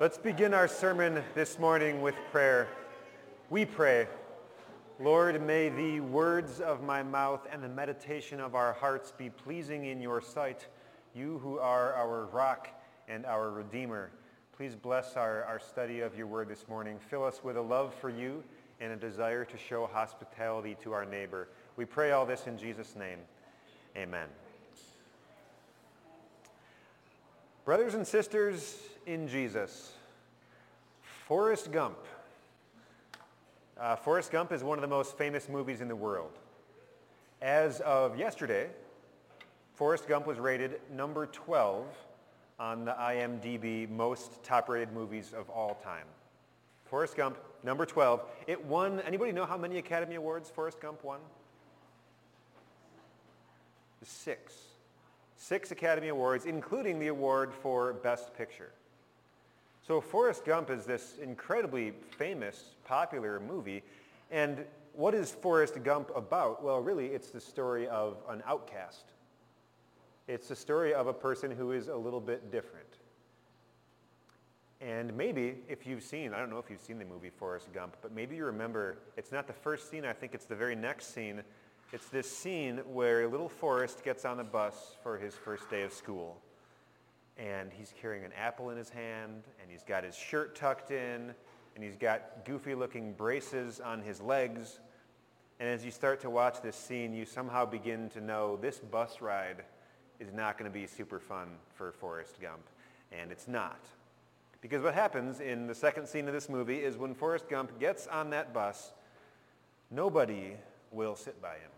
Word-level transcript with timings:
Let's 0.00 0.16
begin 0.16 0.54
our 0.54 0.66
sermon 0.66 1.22
this 1.34 1.58
morning 1.58 2.00
with 2.00 2.14
prayer. 2.32 2.68
We 3.50 3.66
pray, 3.66 4.08
Lord, 4.98 5.46
may 5.46 5.68
the 5.68 6.00
words 6.00 6.62
of 6.62 6.82
my 6.82 7.02
mouth 7.02 7.46
and 7.52 7.62
the 7.62 7.68
meditation 7.68 8.40
of 8.40 8.54
our 8.54 8.72
hearts 8.72 9.12
be 9.12 9.28
pleasing 9.28 9.84
in 9.84 10.00
your 10.00 10.22
sight, 10.22 10.68
you 11.14 11.38
who 11.40 11.58
are 11.58 11.92
our 11.92 12.24
rock 12.32 12.68
and 13.08 13.26
our 13.26 13.50
redeemer. 13.50 14.10
Please 14.56 14.74
bless 14.74 15.18
our, 15.18 15.44
our 15.44 15.60
study 15.60 16.00
of 16.00 16.16
your 16.16 16.26
word 16.26 16.48
this 16.48 16.66
morning. 16.66 16.98
Fill 17.10 17.22
us 17.22 17.44
with 17.44 17.58
a 17.58 17.62
love 17.62 17.92
for 17.92 18.08
you 18.08 18.42
and 18.80 18.94
a 18.94 18.96
desire 18.96 19.44
to 19.44 19.58
show 19.58 19.86
hospitality 19.86 20.78
to 20.82 20.94
our 20.94 21.04
neighbor. 21.04 21.48
We 21.76 21.84
pray 21.84 22.12
all 22.12 22.24
this 22.24 22.46
in 22.46 22.56
Jesus' 22.56 22.96
name. 22.96 23.18
Amen. 23.98 24.28
Brothers 27.70 27.94
and 27.94 28.04
sisters 28.04 28.76
in 29.06 29.28
Jesus, 29.28 29.92
Forrest 31.28 31.70
Gump. 31.70 31.98
Uh, 33.78 33.94
Forrest 33.94 34.32
Gump 34.32 34.50
is 34.50 34.64
one 34.64 34.76
of 34.76 34.82
the 34.82 34.88
most 34.88 35.16
famous 35.16 35.48
movies 35.48 35.80
in 35.80 35.86
the 35.86 35.94
world. 35.94 36.32
As 37.40 37.78
of 37.82 38.18
yesterday, 38.18 38.70
Forrest 39.76 40.08
Gump 40.08 40.26
was 40.26 40.40
rated 40.40 40.80
number 40.92 41.26
12 41.26 41.86
on 42.58 42.86
the 42.86 42.90
IMDb 42.90 43.88
most 43.88 44.42
top-rated 44.42 44.92
movies 44.92 45.32
of 45.32 45.48
all 45.48 45.76
time. 45.76 46.06
Forrest 46.86 47.16
Gump, 47.16 47.38
number 47.62 47.86
12. 47.86 48.20
It 48.48 48.64
won, 48.64 48.98
anybody 49.02 49.30
know 49.30 49.46
how 49.46 49.56
many 49.56 49.78
Academy 49.78 50.16
Awards 50.16 50.50
Forrest 50.50 50.80
Gump 50.80 51.04
won? 51.04 51.20
Six. 54.02 54.69
Six 55.40 55.70
Academy 55.70 56.08
Awards, 56.08 56.44
including 56.44 56.98
the 56.98 57.06
award 57.06 57.54
for 57.54 57.94
Best 57.94 58.36
Picture. 58.36 58.72
So 59.86 59.98
Forrest 59.98 60.44
Gump 60.44 60.68
is 60.68 60.84
this 60.84 61.14
incredibly 61.20 61.92
famous, 62.18 62.74
popular 62.84 63.40
movie. 63.40 63.82
And 64.30 64.66
what 64.92 65.14
is 65.14 65.30
Forrest 65.32 65.82
Gump 65.82 66.10
about? 66.14 66.62
Well, 66.62 66.80
really, 66.80 67.06
it's 67.06 67.30
the 67.30 67.40
story 67.40 67.88
of 67.88 68.18
an 68.28 68.42
outcast. 68.46 69.06
It's 70.28 70.48
the 70.48 70.54
story 70.54 70.92
of 70.92 71.06
a 71.06 71.14
person 71.14 71.50
who 71.50 71.72
is 71.72 71.88
a 71.88 71.96
little 71.96 72.20
bit 72.20 72.52
different. 72.52 72.98
And 74.82 75.16
maybe 75.16 75.56
if 75.68 75.86
you've 75.86 76.02
seen, 76.02 76.34
I 76.34 76.38
don't 76.38 76.50
know 76.50 76.58
if 76.58 76.68
you've 76.68 76.82
seen 76.82 76.98
the 76.98 77.06
movie 77.06 77.30
Forrest 77.30 77.72
Gump, 77.72 77.96
but 78.02 78.12
maybe 78.12 78.36
you 78.36 78.44
remember, 78.44 78.98
it's 79.16 79.32
not 79.32 79.46
the 79.46 79.54
first 79.54 79.90
scene, 79.90 80.04
I 80.04 80.12
think 80.12 80.34
it's 80.34 80.44
the 80.44 80.54
very 80.54 80.76
next 80.76 81.14
scene 81.14 81.42
it's 81.92 82.08
this 82.08 82.30
scene 82.30 82.78
where 82.92 83.26
little 83.26 83.48
Forrest 83.48 84.04
gets 84.04 84.24
on 84.24 84.36
the 84.36 84.44
bus 84.44 84.96
for 85.02 85.18
his 85.18 85.34
first 85.34 85.68
day 85.70 85.82
of 85.82 85.92
school. 85.92 86.40
And 87.36 87.72
he's 87.72 87.92
carrying 88.00 88.24
an 88.24 88.32
apple 88.38 88.70
in 88.70 88.76
his 88.76 88.90
hand, 88.90 89.42
and 89.60 89.70
he's 89.70 89.82
got 89.82 90.04
his 90.04 90.14
shirt 90.14 90.54
tucked 90.54 90.90
in, 90.92 91.34
and 91.74 91.84
he's 91.84 91.96
got 91.96 92.44
goofy 92.44 92.74
looking 92.74 93.12
braces 93.14 93.80
on 93.80 94.02
his 94.02 94.20
legs. 94.20 94.78
And 95.58 95.68
as 95.68 95.84
you 95.84 95.90
start 95.90 96.20
to 96.20 96.30
watch 96.30 96.62
this 96.62 96.76
scene, 96.76 97.12
you 97.12 97.24
somehow 97.24 97.66
begin 97.66 98.08
to 98.10 98.20
know 98.20 98.56
this 98.56 98.78
bus 98.78 99.20
ride 99.20 99.64
is 100.20 100.32
not 100.32 100.58
going 100.58 100.70
to 100.70 100.78
be 100.78 100.86
super 100.86 101.18
fun 101.18 101.48
for 101.74 101.92
Forrest 101.92 102.40
Gump. 102.40 102.62
And 103.10 103.32
it's 103.32 103.48
not. 103.48 103.80
Because 104.60 104.82
what 104.82 104.94
happens 104.94 105.40
in 105.40 105.66
the 105.66 105.74
second 105.74 106.06
scene 106.06 106.28
of 106.28 106.34
this 106.34 106.48
movie 106.48 106.78
is 106.78 106.96
when 106.96 107.14
Forrest 107.14 107.48
Gump 107.48 107.80
gets 107.80 108.06
on 108.06 108.30
that 108.30 108.52
bus, 108.52 108.92
nobody 109.90 110.52
will 110.92 111.16
sit 111.16 111.40
by 111.42 111.54
him. 111.54 111.70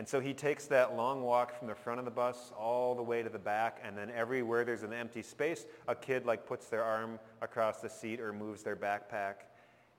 And 0.00 0.08
so 0.08 0.18
he 0.18 0.32
takes 0.32 0.64
that 0.68 0.96
long 0.96 1.20
walk 1.20 1.58
from 1.58 1.68
the 1.68 1.74
front 1.74 1.98
of 1.98 2.06
the 2.06 2.10
bus 2.10 2.52
all 2.58 2.94
the 2.94 3.02
way 3.02 3.22
to 3.22 3.28
the 3.28 3.38
back, 3.38 3.82
and 3.84 3.94
then 3.94 4.10
everywhere 4.16 4.64
there's 4.64 4.82
an 4.82 4.94
empty 4.94 5.20
space, 5.20 5.66
a 5.88 5.94
kid 5.94 6.24
like 6.24 6.46
puts 6.46 6.68
their 6.68 6.82
arm 6.82 7.18
across 7.42 7.82
the 7.82 7.90
seat 7.90 8.18
or 8.18 8.32
moves 8.32 8.62
their 8.62 8.76
backpack, 8.76 9.34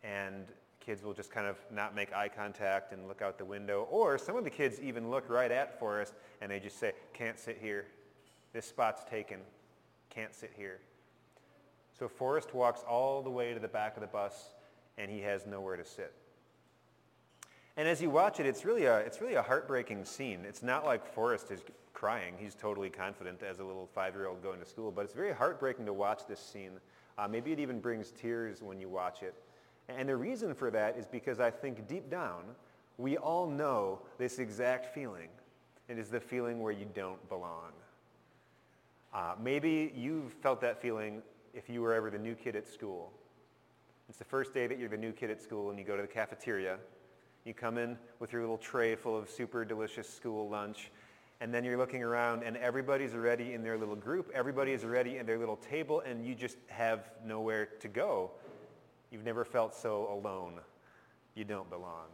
and 0.03 0.47
kids 0.79 1.03
will 1.03 1.13
just 1.13 1.29
kind 1.29 1.45
of 1.45 1.55
not 1.69 1.93
make 1.93 2.11
eye 2.13 2.29
contact 2.29 2.93
and 2.93 3.07
look 3.07 3.21
out 3.21 3.37
the 3.37 3.45
window. 3.45 3.87
Or 3.91 4.17
some 4.17 4.35
of 4.35 4.43
the 4.43 4.49
kids 4.49 4.79
even 4.79 5.11
look 5.11 5.29
right 5.29 5.51
at 5.51 5.77
Forrest 5.77 6.15
and 6.41 6.51
they 6.51 6.59
just 6.59 6.79
say, 6.79 6.93
can't 7.13 7.37
sit 7.37 7.59
here. 7.61 7.85
This 8.53 8.65
spot's 8.65 9.03
taken. 9.03 9.37
Can't 10.09 10.33
sit 10.33 10.51
here. 10.57 10.79
So 11.99 12.07
Forrest 12.07 12.55
walks 12.55 12.81
all 12.89 13.21
the 13.21 13.29
way 13.29 13.53
to 13.53 13.59
the 13.59 13.67
back 13.67 13.97
of 13.97 14.01
the 14.01 14.07
bus 14.07 14.49
and 14.97 15.11
he 15.11 15.19
has 15.19 15.45
nowhere 15.45 15.77
to 15.77 15.85
sit. 15.85 16.11
And 17.77 17.87
as 17.87 18.01
you 18.01 18.09
watch 18.09 18.39
it, 18.39 18.45
it's 18.45 18.65
really 18.65 18.85
a, 18.85 18.97
it's 18.97 19.21
really 19.21 19.35
a 19.35 19.41
heartbreaking 19.41 20.05
scene. 20.05 20.43
It's 20.47 20.61
not 20.61 20.85
like 20.85 21.05
Forrest 21.13 21.51
is 21.51 21.61
crying. 21.93 22.33
He's 22.37 22.55
totally 22.55 22.89
confident 22.89 23.43
as 23.43 23.59
a 23.59 23.63
little 23.63 23.89
five-year-old 23.93 24.43
going 24.43 24.59
to 24.59 24.65
school. 24.65 24.91
But 24.91 25.05
it's 25.05 25.13
very 25.13 25.33
heartbreaking 25.33 25.85
to 25.85 25.93
watch 25.93 26.21
this 26.27 26.39
scene. 26.39 26.71
Uh, 27.17 27.27
maybe 27.27 27.51
it 27.51 27.59
even 27.59 27.79
brings 27.79 28.11
tears 28.11 28.61
when 28.61 28.79
you 28.79 28.89
watch 28.89 29.23
it. 29.23 29.35
And 29.87 30.09
the 30.09 30.15
reason 30.15 30.53
for 30.53 30.69
that 30.71 30.97
is 30.97 31.05
because 31.07 31.39
I 31.39 31.49
think 31.49 31.87
deep 31.87 32.09
down, 32.09 32.43
we 32.97 33.17
all 33.17 33.47
know 33.47 33.99
this 34.17 34.39
exact 34.39 34.93
feeling. 34.93 35.29
It 35.87 35.97
is 35.97 36.09
the 36.09 36.19
feeling 36.19 36.61
where 36.61 36.71
you 36.71 36.85
don't 36.93 37.27
belong. 37.29 37.71
Uh, 39.13 39.33
maybe 39.41 39.91
you've 39.95 40.33
felt 40.33 40.61
that 40.61 40.81
feeling 40.81 41.21
if 41.53 41.69
you 41.69 41.81
were 41.81 41.93
ever 41.93 42.09
the 42.09 42.17
new 42.17 42.35
kid 42.35 42.55
at 42.55 42.67
school. 42.67 43.11
It's 44.07 44.17
the 44.17 44.25
first 44.25 44.53
day 44.53 44.67
that 44.67 44.77
you're 44.77 44.89
the 44.89 44.97
new 44.97 45.11
kid 45.11 45.29
at 45.29 45.41
school 45.41 45.69
and 45.69 45.79
you 45.79 45.85
go 45.85 45.95
to 45.95 46.01
the 46.01 46.07
cafeteria 46.07 46.77
you 47.45 47.53
come 47.53 47.77
in 47.77 47.97
with 48.19 48.33
your 48.33 48.41
little 48.41 48.57
tray 48.57 48.95
full 48.95 49.17
of 49.17 49.29
super 49.29 49.65
delicious 49.65 50.07
school 50.07 50.49
lunch, 50.49 50.91
and 51.39 51.53
then 51.53 51.63
you're 51.63 51.77
looking 51.77 52.03
around 52.03 52.43
and 52.43 52.55
everybody's 52.57 53.15
already 53.15 53.53
in 53.53 53.63
their 53.63 53.77
little 53.77 53.95
group, 53.95 54.31
everybody 54.33 54.71
is 54.71 54.83
already 54.83 55.17
in 55.17 55.25
their 55.25 55.39
little 55.39 55.57
table, 55.57 56.01
and 56.01 56.25
you 56.25 56.35
just 56.35 56.57
have 56.67 57.09
nowhere 57.25 57.67
to 57.79 57.87
go. 57.87 58.31
You've 59.09 59.25
never 59.25 59.43
felt 59.43 59.75
so 59.75 60.07
alone. 60.11 60.59
You 61.35 61.43
don't 61.43 61.69
belong. 61.69 62.07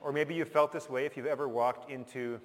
Or 0.00 0.12
maybe 0.12 0.34
you 0.34 0.44
felt 0.44 0.72
this 0.72 0.88
way 0.88 1.04
if 1.04 1.16
you've 1.16 1.26
ever 1.26 1.48
walked 1.48 1.90
into, 1.90 2.40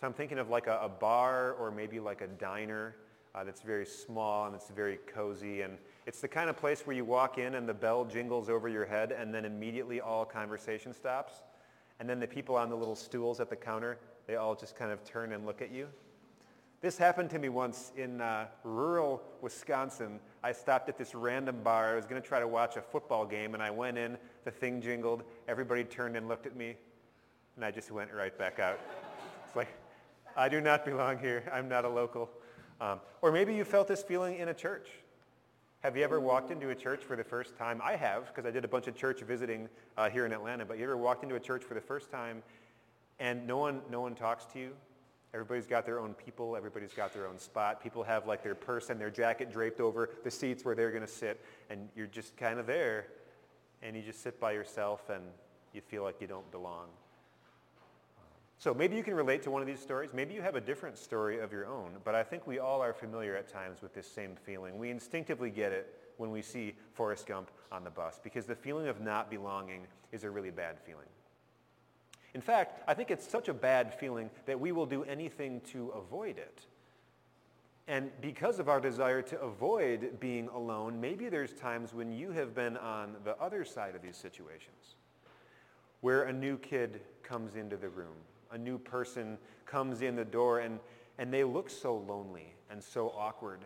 so 0.00 0.06
I'm 0.06 0.12
thinking 0.12 0.38
of 0.38 0.50
like 0.50 0.66
a, 0.66 0.78
a 0.82 0.88
bar 0.88 1.52
or 1.52 1.70
maybe 1.70 1.98
like 1.98 2.20
a 2.20 2.26
diner 2.26 2.94
uh, 3.36 3.44
that's 3.44 3.60
very 3.60 3.84
small 3.84 4.46
and 4.46 4.54
it's 4.54 4.70
very 4.70 4.98
cozy 5.06 5.60
and 5.60 5.76
it's 6.06 6.20
the 6.20 6.28
kind 6.28 6.48
of 6.48 6.56
place 6.56 6.86
where 6.86 6.96
you 6.96 7.04
walk 7.04 7.36
in 7.36 7.54
and 7.54 7.68
the 7.68 7.74
bell 7.74 8.04
jingles 8.04 8.48
over 8.48 8.68
your 8.68 8.86
head 8.86 9.12
and 9.12 9.34
then 9.34 9.44
immediately 9.44 10.00
all 10.00 10.24
conversation 10.24 10.94
stops. 10.94 11.42
And 12.00 12.08
then 12.08 12.18
the 12.18 12.26
people 12.26 12.56
on 12.56 12.70
the 12.70 12.76
little 12.76 12.96
stools 12.96 13.40
at 13.40 13.50
the 13.50 13.56
counter, 13.56 13.98
they 14.26 14.36
all 14.36 14.54
just 14.54 14.74
kind 14.74 14.90
of 14.90 15.04
turn 15.04 15.32
and 15.32 15.44
look 15.44 15.60
at 15.60 15.70
you. 15.70 15.88
This 16.80 16.98
happened 16.98 17.30
to 17.30 17.38
me 17.38 17.48
once 17.48 17.92
in 17.96 18.20
uh, 18.20 18.46
rural 18.62 19.22
Wisconsin. 19.40 20.20
I 20.42 20.52
stopped 20.52 20.88
at 20.88 20.98
this 20.98 21.14
random 21.14 21.62
bar. 21.62 21.92
I 21.92 21.96
was 21.96 22.06
going 22.06 22.20
to 22.20 22.26
try 22.26 22.38
to 22.38 22.46
watch 22.46 22.76
a 22.76 22.82
football 22.82 23.24
game, 23.24 23.54
and 23.54 23.62
I 23.62 23.70
went 23.70 23.96
in. 23.96 24.18
The 24.44 24.50
thing 24.50 24.82
jingled. 24.82 25.22
Everybody 25.48 25.84
turned 25.84 26.16
and 26.16 26.28
looked 26.28 26.46
at 26.46 26.54
me, 26.54 26.76
and 27.56 27.64
I 27.64 27.70
just 27.70 27.90
went 27.90 28.12
right 28.12 28.36
back 28.38 28.58
out. 28.58 28.78
It's 29.46 29.56
like, 29.56 29.68
I 30.36 30.50
do 30.50 30.60
not 30.60 30.84
belong 30.84 31.18
here. 31.18 31.50
I'm 31.50 31.66
not 31.66 31.86
a 31.86 31.88
local. 31.88 32.28
Um, 32.80 33.00
or 33.22 33.32
maybe 33.32 33.54
you 33.54 33.64
felt 33.64 33.88
this 33.88 34.02
feeling 34.02 34.36
in 34.36 34.48
a 34.48 34.54
church. 34.54 34.88
Have 35.80 35.96
you 35.96 36.02
ever 36.04 36.20
walked 36.20 36.50
into 36.50 36.70
a 36.70 36.74
church 36.74 37.04
for 37.04 37.16
the 37.16 37.24
first 37.24 37.56
time? 37.56 37.80
I 37.82 37.96
have, 37.96 38.26
because 38.26 38.44
I 38.44 38.50
did 38.50 38.64
a 38.64 38.68
bunch 38.68 38.86
of 38.86 38.96
church 38.96 39.20
visiting 39.20 39.68
uh, 39.96 40.10
here 40.10 40.26
in 40.26 40.32
Atlanta. 40.32 40.64
But 40.64 40.78
you 40.78 40.84
ever 40.84 40.96
walked 40.96 41.22
into 41.22 41.36
a 41.36 41.40
church 41.40 41.62
for 41.62 41.74
the 41.74 41.80
first 41.80 42.10
time 42.10 42.42
and 43.18 43.46
no 43.46 43.56
one, 43.56 43.80
no 43.90 44.00
one 44.00 44.14
talks 44.14 44.44
to 44.46 44.58
you? 44.58 44.72
Everybody's 45.32 45.66
got 45.66 45.84
their 45.84 46.00
own 46.00 46.14
people. 46.14 46.56
Everybody's 46.56 46.92
got 46.92 47.12
their 47.12 47.26
own 47.26 47.38
spot. 47.38 47.82
People 47.82 48.02
have 48.02 48.26
like 48.26 48.42
their 48.42 48.54
purse 48.54 48.90
and 48.90 49.00
their 49.00 49.10
jacket 49.10 49.52
draped 49.52 49.80
over 49.80 50.10
the 50.24 50.30
seats 50.30 50.64
where 50.64 50.74
they're 50.74 50.90
going 50.90 51.04
to 51.04 51.08
sit. 51.08 51.44
And 51.70 51.88
you're 51.94 52.06
just 52.06 52.36
kind 52.36 52.58
of 52.58 52.66
there. 52.66 53.06
And 53.82 53.94
you 53.94 54.02
just 54.02 54.22
sit 54.22 54.40
by 54.40 54.52
yourself 54.52 55.10
and 55.10 55.22
you 55.72 55.82
feel 55.82 56.02
like 56.02 56.20
you 56.20 56.26
don't 56.26 56.50
belong. 56.50 56.86
So 58.58 58.72
maybe 58.72 58.96
you 58.96 59.02
can 59.02 59.14
relate 59.14 59.42
to 59.42 59.50
one 59.50 59.60
of 59.60 59.68
these 59.68 59.80
stories. 59.80 60.10
Maybe 60.14 60.32
you 60.32 60.40
have 60.40 60.54
a 60.54 60.60
different 60.60 60.96
story 60.96 61.40
of 61.40 61.52
your 61.52 61.66
own, 61.66 61.96
but 62.04 62.14
I 62.14 62.22
think 62.22 62.46
we 62.46 62.58
all 62.58 62.80
are 62.80 62.94
familiar 62.94 63.36
at 63.36 63.48
times 63.48 63.82
with 63.82 63.94
this 63.94 64.10
same 64.10 64.34
feeling. 64.34 64.78
We 64.78 64.90
instinctively 64.90 65.50
get 65.50 65.72
it 65.72 65.94
when 66.16 66.30
we 66.30 66.40
see 66.40 66.74
Forrest 66.94 67.26
Gump 67.26 67.50
on 67.70 67.84
the 67.84 67.90
bus 67.90 68.18
because 68.22 68.46
the 68.46 68.54
feeling 68.54 68.88
of 68.88 69.00
not 69.00 69.30
belonging 69.30 69.86
is 70.10 70.24
a 70.24 70.30
really 70.30 70.50
bad 70.50 70.76
feeling. 70.80 71.06
In 72.32 72.40
fact, 72.40 72.82
I 72.88 72.94
think 72.94 73.10
it's 73.10 73.28
such 73.28 73.48
a 73.48 73.54
bad 73.54 73.92
feeling 73.92 74.30
that 74.46 74.58
we 74.58 74.72
will 74.72 74.86
do 74.86 75.04
anything 75.04 75.60
to 75.72 75.88
avoid 75.90 76.38
it. 76.38 76.66
And 77.88 78.10
because 78.20 78.58
of 78.58 78.68
our 78.68 78.80
desire 78.80 79.22
to 79.22 79.40
avoid 79.40 80.18
being 80.18 80.48
alone, 80.48 81.00
maybe 81.00 81.28
there's 81.28 81.52
times 81.52 81.94
when 81.94 82.10
you 82.10 82.32
have 82.32 82.54
been 82.54 82.76
on 82.78 83.16
the 83.22 83.38
other 83.38 83.64
side 83.64 83.94
of 83.94 84.02
these 84.02 84.16
situations 84.16 84.96
where 86.00 86.24
a 86.24 86.32
new 86.32 86.58
kid 86.58 87.00
comes 87.22 87.54
into 87.54 87.76
the 87.76 87.88
room 87.88 88.16
a 88.52 88.58
new 88.58 88.78
person 88.78 89.38
comes 89.64 90.02
in 90.02 90.16
the 90.16 90.24
door 90.24 90.60
and, 90.60 90.78
and 91.18 91.32
they 91.32 91.44
look 91.44 91.70
so 91.70 91.96
lonely 91.96 92.54
and 92.70 92.82
so 92.82 93.12
awkward. 93.16 93.60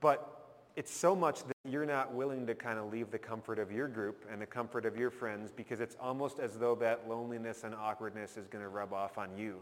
But 0.00 0.44
it's 0.76 0.92
so 0.92 1.14
much 1.14 1.44
that 1.44 1.54
you're 1.68 1.86
not 1.86 2.12
willing 2.12 2.46
to 2.46 2.54
kind 2.54 2.78
of 2.78 2.92
leave 2.92 3.10
the 3.10 3.18
comfort 3.18 3.58
of 3.58 3.70
your 3.70 3.86
group 3.86 4.24
and 4.30 4.40
the 4.40 4.46
comfort 4.46 4.84
of 4.84 4.96
your 4.96 5.10
friends 5.10 5.52
because 5.54 5.80
it's 5.80 5.96
almost 6.00 6.40
as 6.40 6.56
though 6.56 6.74
that 6.74 7.08
loneliness 7.08 7.64
and 7.64 7.74
awkwardness 7.74 8.36
is 8.36 8.48
going 8.48 8.62
to 8.62 8.68
rub 8.68 8.92
off 8.92 9.16
on 9.18 9.28
you. 9.36 9.58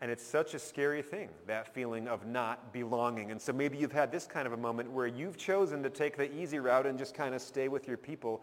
And 0.00 0.10
it's 0.10 0.24
such 0.24 0.54
a 0.54 0.58
scary 0.58 1.02
thing, 1.02 1.28
that 1.46 1.74
feeling 1.74 2.08
of 2.08 2.26
not 2.26 2.72
belonging. 2.72 3.30
And 3.30 3.40
so 3.40 3.52
maybe 3.52 3.76
you've 3.76 3.92
had 3.92 4.10
this 4.10 4.26
kind 4.26 4.46
of 4.46 4.54
a 4.54 4.56
moment 4.56 4.90
where 4.90 5.06
you've 5.06 5.36
chosen 5.36 5.82
to 5.82 5.90
take 5.90 6.16
the 6.16 6.34
easy 6.34 6.58
route 6.58 6.86
and 6.86 6.98
just 6.98 7.14
kind 7.14 7.34
of 7.34 7.42
stay 7.42 7.68
with 7.68 7.86
your 7.86 7.98
people 7.98 8.42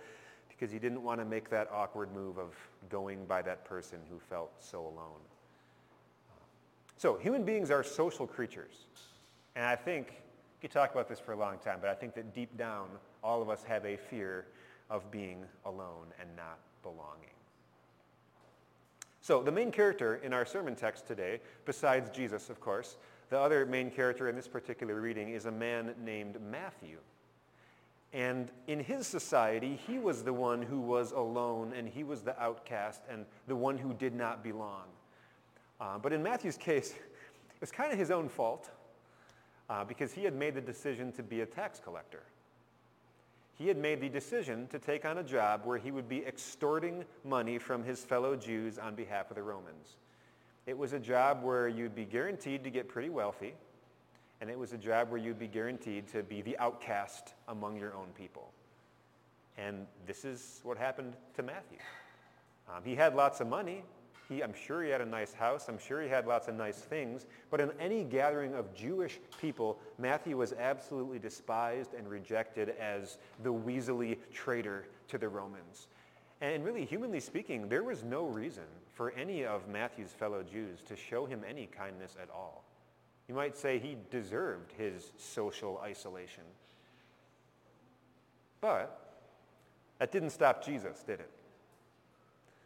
because 0.58 0.74
you 0.74 0.80
didn't 0.80 1.04
want 1.04 1.20
to 1.20 1.26
make 1.26 1.50
that 1.50 1.70
awkward 1.72 2.12
move 2.14 2.38
of 2.38 2.56
going 2.90 3.26
by 3.26 3.42
that 3.42 3.64
person 3.66 4.00
who 4.10 4.20
felt 4.20 4.52
so 4.60 4.80
alone. 4.80 5.22
So 6.98 7.16
human 7.16 7.44
beings 7.44 7.70
are 7.70 7.84
social 7.84 8.26
creatures. 8.26 8.86
And 9.56 9.66
I 9.66 9.76
think, 9.76 10.08
we 10.08 10.68
could 10.68 10.72
talk 10.72 10.92
about 10.92 11.08
this 11.08 11.20
for 11.20 11.34
a 11.34 11.38
long 11.38 11.60
time, 11.60 11.78
but 11.80 11.90
I 11.90 11.94
think 11.94 12.16
that 12.16 12.34
deep 12.34 12.58
down, 12.58 12.88
all 13.24 13.42
of 13.42 13.50
us 13.50 13.64
have 13.64 13.86
a 13.86 13.98
fear 13.98 14.46
of 14.90 15.12
being 15.12 15.44
alone 15.66 16.08
and 16.20 16.30
not 16.36 16.58
belonging. 16.82 17.30
So 19.22 19.44
the 19.44 19.52
main 19.52 19.72
character 19.72 20.16
in 20.24 20.34
our 20.34 20.46
sermon 20.46 20.76
text 20.76 21.06
today, 21.06 21.42
besides 21.66 22.10
Jesus, 22.10 22.50
of 22.50 22.60
course, 22.60 22.98
the 23.30 23.38
other 23.38 23.66
main 23.66 23.92
character 23.92 24.30
in 24.30 24.36
this 24.36 24.48
particular 24.48 25.02
reading 25.02 25.30
is 25.30 25.46
a 25.46 25.52
man 25.52 25.94
named 26.04 26.38
Matthew. 26.50 26.98
And 28.14 28.50
in 28.68 28.80
his 28.80 29.06
society, 29.06 29.80
he 29.88 30.00
was 30.00 30.24
the 30.24 30.34
one 30.34 30.62
who 30.62 30.80
was 30.80 31.12
alone 31.12 31.74
and 31.76 31.88
he 31.88 32.04
was 32.04 32.22
the 32.22 32.42
outcast 32.42 33.02
and 33.10 33.26
the 33.48 33.56
one 33.56 33.78
who 33.78 33.94
did 33.94 34.16
not 34.16 34.44
belong. 34.44 34.84
Uh, 35.80 35.98
but 35.98 36.14
in 36.14 36.24
Matthew's 36.24 36.58
case, 36.58 36.92
it 36.92 37.62
was 37.62 37.72
kind 37.72 37.92
of 37.92 38.00
his 38.00 38.10
own 38.10 38.30
fault 38.30 38.70
uh, 39.70 39.84
because 39.84 40.14
he 40.14 40.24
had 40.24 40.34
made 40.34 40.56
the 40.56 40.62
decision 40.62 41.12
to 41.12 41.24
be 41.24 41.42
a 41.42 41.46
tax 41.46 41.80
collector 41.80 42.24
he 43.58 43.68
had 43.68 43.78
made 43.78 44.02
the 44.02 44.10
decision 44.10 44.68
to 44.68 44.78
take 44.78 45.04
on 45.04 45.18
a 45.18 45.24
job 45.24 45.62
where 45.66 45.80
he 45.80 45.90
would 45.90 46.08
be 46.08 46.24
extorting 46.26 47.04
money 47.26 47.58
from 47.58 47.84
his 47.84 48.04
fellow 48.04 48.36
Jews 48.36 48.78
on 48.78 48.94
behalf 48.94 49.32
of 49.32 49.36
the 49.36 49.42
Romans. 49.42 49.96
It 50.68 50.78
was 50.78 50.94
a 50.94 51.00
job 51.00 51.42
where 51.44 51.68
you'd 51.68 51.96
be 51.96 52.06
guaranteed 52.06 52.64
to 52.66 52.70
get 52.70 52.88
pretty 52.88 53.10
wealthy, 53.10 53.56
and 54.42 54.50
it 54.50 54.58
was 54.58 54.74
a 54.74 54.78
job 54.78 55.10
where 55.10 55.20
you'd 55.20 55.40
be 55.40 55.48
guaranteed 55.48 56.08
to 56.10 56.24
be 56.24 56.42
the 56.42 56.58
outcast 56.58 57.34
among 57.48 57.78
your 57.78 57.94
own 57.94 58.08
people. 58.16 58.52
And 59.58 59.88
this 60.06 60.24
is 60.24 60.60
what 60.64 60.78
happened 60.78 61.14
to 61.36 61.44
Matthew. 61.44 61.80
Um, 62.70 62.84
he 62.84 62.96
had 62.96 63.16
lots 63.16 63.42
of 63.42 63.48
money. 63.48 63.84
He, 64.30 64.42
I'm 64.42 64.54
sure 64.54 64.84
he 64.84 64.90
had 64.90 65.02
a 65.02 65.06
nice 65.06 65.34
house. 65.34 65.70
I'm 65.70 65.80
sure 65.80 66.02
he 66.02 66.10
had 66.10 66.28
lots 66.28 66.48
of 66.48 66.56
nice 66.56 66.78
things. 66.78 67.26
But 67.50 67.62
in 67.62 67.72
any 67.80 68.04
gathering 68.04 68.54
of 68.54 68.74
Jewish 68.76 69.20
people, 69.40 69.80
Matthew 69.98 70.38
was 70.38 70.54
absolutely 70.54 71.18
despised 71.18 71.94
and 71.94 72.08
rejected 72.08 72.76
as 72.80 73.18
the 73.42 73.54
weaselly 73.54 74.18
traitor 74.34 74.86
to 75.08 75.18
the 75.18 75.30
Romans. 75.30 75.88
And 76.42 76.64
really, 76.64 76.86
humanly 76.86 77.20
speaking, 77.20 77.68
there 77.68 77.84
was 77.84 78.04
no 78.04 78.26
reason 78.26 78.66
for 78.94 79.12
any 79.12 79.46
of 79.46 79.68
Matthew's 79.68 80.12
fellow 80.12 80.44
Jews 80.44 80.82
to 80.88 80.96
show 80.96 81.26
him 81.26 81.42
any 81.48 81.66
kindness 81.66 82.16
at 82.22 82.30
all. 82.30 82.67
You 83.28 83.36
might 83.36 83.58
say 83.58 83.78
he 83.80 83.98
deserved 84.10 84.72
his 84.78 85.12
social 85.18 85.82
isolation. 85.84 86.44
But 88.62 89.08
that 90.00 90.12
didn't 90.12 90.30
stop 90.30 90.64
Jesus, 90.64 91.04
did 91.04 91.20
it? 91.20 91.30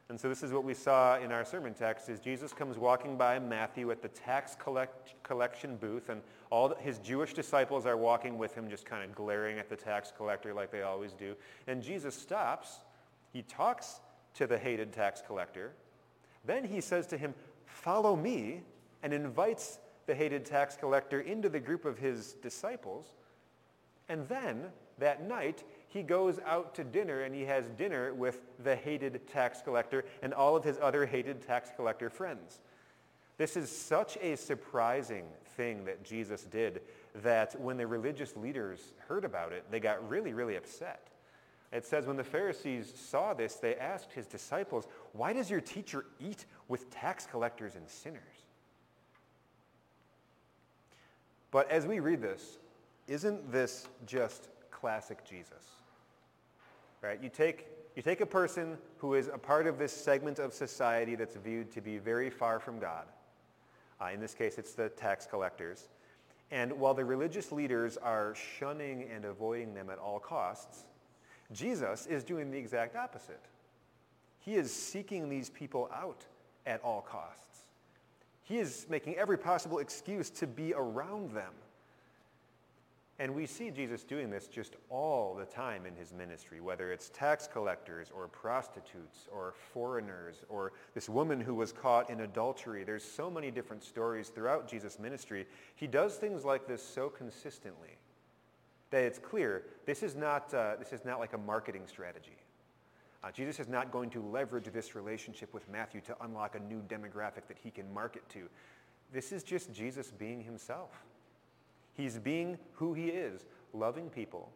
And 0.09 0.19
so 0.19 0.27
this 0.27 0.43
is 0.43 0.51
what 0.51 0.65
we 0.65 0.73
saw 0.73 1.17
in 1.19 1.31
our 1.31 1.45
sermon 1.45 1.73
text 1.73 2.09
is 2.09 2.19
Jesus 2.19 2.51
comes 2.51 2.77
walking 2.77 3.15
by 3.15 3.39
Matthew 3.39 3.91
at 3.91 4.01
the 4.01 4.09
tax 4.09 4.57
collect, 4.59 5.13
collection 5.23 5.77
booth 5.77 6.09
and 6.09 6.21
all 6.49 6.67
the, 6.67 6.75
his 6.75 6.99
Jewish 6.99 7.33
disciples 7.33 7.85
are 7.85 7.95
walking 7.95 8.37
with 8.37 8.53
him 8.53 8.69
just 8.69 8.85
kind 8.85 9.05
of 9.05 9.15
glaring 9.15 9.57
at 9.57 9.69
the 9.69 9.75
tax 9.77 10.11
collector 10.15 10.53
like 10.53 10.69
they 10.69 10.81
always 10.81 11.13
do. 11.13 11.33
And 11.65 11.81
Jesus 11.81 12.13
stops. 12.13 12.81
He 13.31 13.41
talks 13.43 14.01
to 14.33 14.47
the 14.47 14.57
hated 14.57 14.91
tax 14.91 15.23
collector. 15.25 15.71
Then 16.43 16.65
he 16.65 16.81
says 16.81 17.07
to 17.07 17.17
him, 17.17 17.33
follow 17.65 18.13
me 18.13 18.63
and 19.03 19.13
invites 19.13 19.79
the 20.11 20.15
hated 20.15 20.43
tax 20.43 20.75
collector 20.75 21.21
into 21.21 21.47
the 21.47 21.57
group 21.57 21.85
of 21.85 21.97
his 21.97 22.33
disciples. 22.33 23.13
And 24.09 24.27
then 24.27 24.65
that 24.97 25.25
night, 25.25 25.63
he 25.87 26.03
goes 26.03 26.37
out 26.45 26.75
to 26.75 26.83
dinner 26.83 27.21
and 27.21 27.33
he 27.33 27.43
has 27.45 27.69
dinner 27.77 28.13
with 28.13 28.41
the 28.61 28.75
hated 28.75 29.25
tax 29.29 29.61
collector 29.61 30.03
and 30.21 30.33
all 30.33 30.57
of 30.57 30.65
his 30.65 30.77
other 30.81 31.05
hated 31.05 31.47
tax 31.47 31.71
collector 31.73 32.09
friends. 32.09 32.59
This 33.37 33.55
is 33.55 33.71
such 33.71 34.17
a 34.21 34.35
surprising 34.35 35.23
thing 35.55 35.85
that 35.85 36.03
Jesus 36.03 36.43
did 36.43 36.81
that 37.23 37.57
when 37.61 37.77
the 37.77 37.87
religious 37.87 38.35
leaders 38.35 38.81
heard 39.07 39.23
about 39.23 39.53
it, 39.53 39.63
they 39.71 39.79
got 39.79 40.09
really, 40.09 40.33
really 40.33 40.57
upset. 40.57 41.07
It 41.71 41.85
says 41.85 42.05
when 42.05 42.17
the 42.17 42.23
Pharisees 42.25 42.91
saw 42.93 43.33
this, 43.33 43.55
they 43.55 43.77
asked 43.77 44.11
his 44.11 44.27
disciples, 44.27 44.87
why 45.13 45.31
does 45.31 45.49
your 45.49 45.61
teacher 45.61 46.03
eat 46.19 46.47
with 46.67 46.89
tax 46.89 47.25
collectors 47.25 47.75
and 47.75 47.87
sinners? 47.87 48.50
But 51.51 51.69
as 51.69 51.85
we 51.85 51.99
read 51.99 52.21
this, 52.21 52.57
isn't 53.07 53.51
this 53.51 53.87
just 54.05 54.49
classic 54.71 55.23
Jesus? 55.23 55.81
right? 57.01 57.21
You 57.21 57.29
take, 57.29 57.67
you 57.95 58.01
take 58.01 58.21
a 58.21 58.25
person 58.25 58.77
who 58.97 59.15
is 59.15 59.27
a 59.27 59.37
part 59.37 59.67
of 59.67 59.77
this 59.77 59.91
segment 59.91 60.39
of 60.39 60.53
society 60.53 61.15
that's 61.15 61.35
viewed 61.35 61.71
to 61.71 61.81
be 61.81 61.97
very 61.97 62.29
far 62.29 62.59
from 62.59 62.79
God. 62.79 63.05
Uh, 63.99 64.09
in 64.13 64.19
this 64.19 64.33
case, 64.33 64.57
it's 64.57 64.73
the 64.73 64.89
tax 64.89 65.25
collectors. 65.25 65.89
And 66.51 66.71
while 66.73 66.93
the 66.93 67.05
religious 67.05 67.51
leaders 67.51 67.97
are 67.97 68.35
shunning 68.35 69.09
and 69.13 69.25
avoiding 69.25 69.73
them 69.73 69.89
at 69.89 69.97
all 69.97 70.19
costs, 70.19 70.85
Jesus 71.51 72.07
is 72.07 72.23
doing 72.23 72.51
the 72.51 72.57
exact 72.57 72.95
opposite. 72.95 73.41
He 74.39 74.55
is 74.55 74.73
seeking 74.73 75.29
these 75.29 75.49
people 75.49 75.89
out 75.93 76.25
at 76.65 76.81
all 76.83 77.01
costs. 77.01 77.50
He 78.51 78.57
is 78.57 78.85
making 78.89 79.15
every 79.15 79.37
possible 79.37 79.79
excuse 79.79 80.29
to 80.31 80.45
be 80.45 80.73
around 80.73 81.31
them. 81.31 81.53
And 83.17 83.33
we 83.33 83.45
see 83.45 83.71
Jesus 83.71 84.03
doing 84.03 84.29
this 84.29 84.47
just 84.47 84.75
all 84.89 85.33
the 85.33 85.45
time 85.45 85.85
in 85.85 85.95
his 85.95 86.11
ministry, 86.11 86.59
whether 86.59 86.91
it's 86.91 87.07
tax 87.11 87.47
collectors 87.47 88.11
or 88.13 88.27
prostitutes 88.27 89.29
or 89.31 89.53
foreigners 89.71 90.43
or 90.49 90.73
this 90.93 91.07
woman 91.07 91.39
who 91.39 91.55
was 91.55 91.71
caught 91.71 92.09
in 92.09 92.19
adultery. 92.19 92.83
There's 92.83 93.05
so 93.05 93.31
many 93.31 93.51
different 93.51 93.85
stories 93.85 94.27
throughout 94.27 94.67
Jesus' 94.67 94.99
ministry. 94.99 95.47
He 95.77 95.87
does 95.87 96.17
things 96.17 96.43
like 96.43 96.67
this 96.67 96.83
so 96.83 97.07
consistently 97.07 97.95
that 98.89 99.03
it's 99.03 99.17
clear 99.17 99.63
this 99.85 100.03
is 100.03 100.13
not, 100.13 100.53
uh, 100.53 100.75
this 100.77 100.91
is 100.91 101.05
not 101.05 101.21
like 101.21 101.31
a 101.31 101.37
marketing 101.37 101.83
strategy. 101.87 102.35
Uh, 103.23 103.31
Jesus 103.31 103.59
is 103.59 103.67
not 103.67 103.91
going 103.91 104.09
to 104.09 104.21
leverage 104.21 104.65
this 104.73 104.95
relationship 104.95 105.53
with 105.53 105.69
Matthew 105.69 106.01
to 106.01 106.15
unlock 106.21 106.55
a 106.55 106.59
new 106.59 106.81
demographic 106.81 107.47
that 107.47 107.57
he 107.63 107.69
can 107.69 107.91
market 107.93 108.27
to. 108.29 108.49
This 109.13 109.31
is 109.31 109.43
just 109.43 109.71
Jesus 109.73 110.11
being 110.11 110.43
himself. 110.43 111.03
He's 111.93 112.17
being 112.17 112.57
who 112.73 112.93
he 112.93 113.09
is, 113.09 113.45
loving 113.73 114.09
people, 114.09 114.49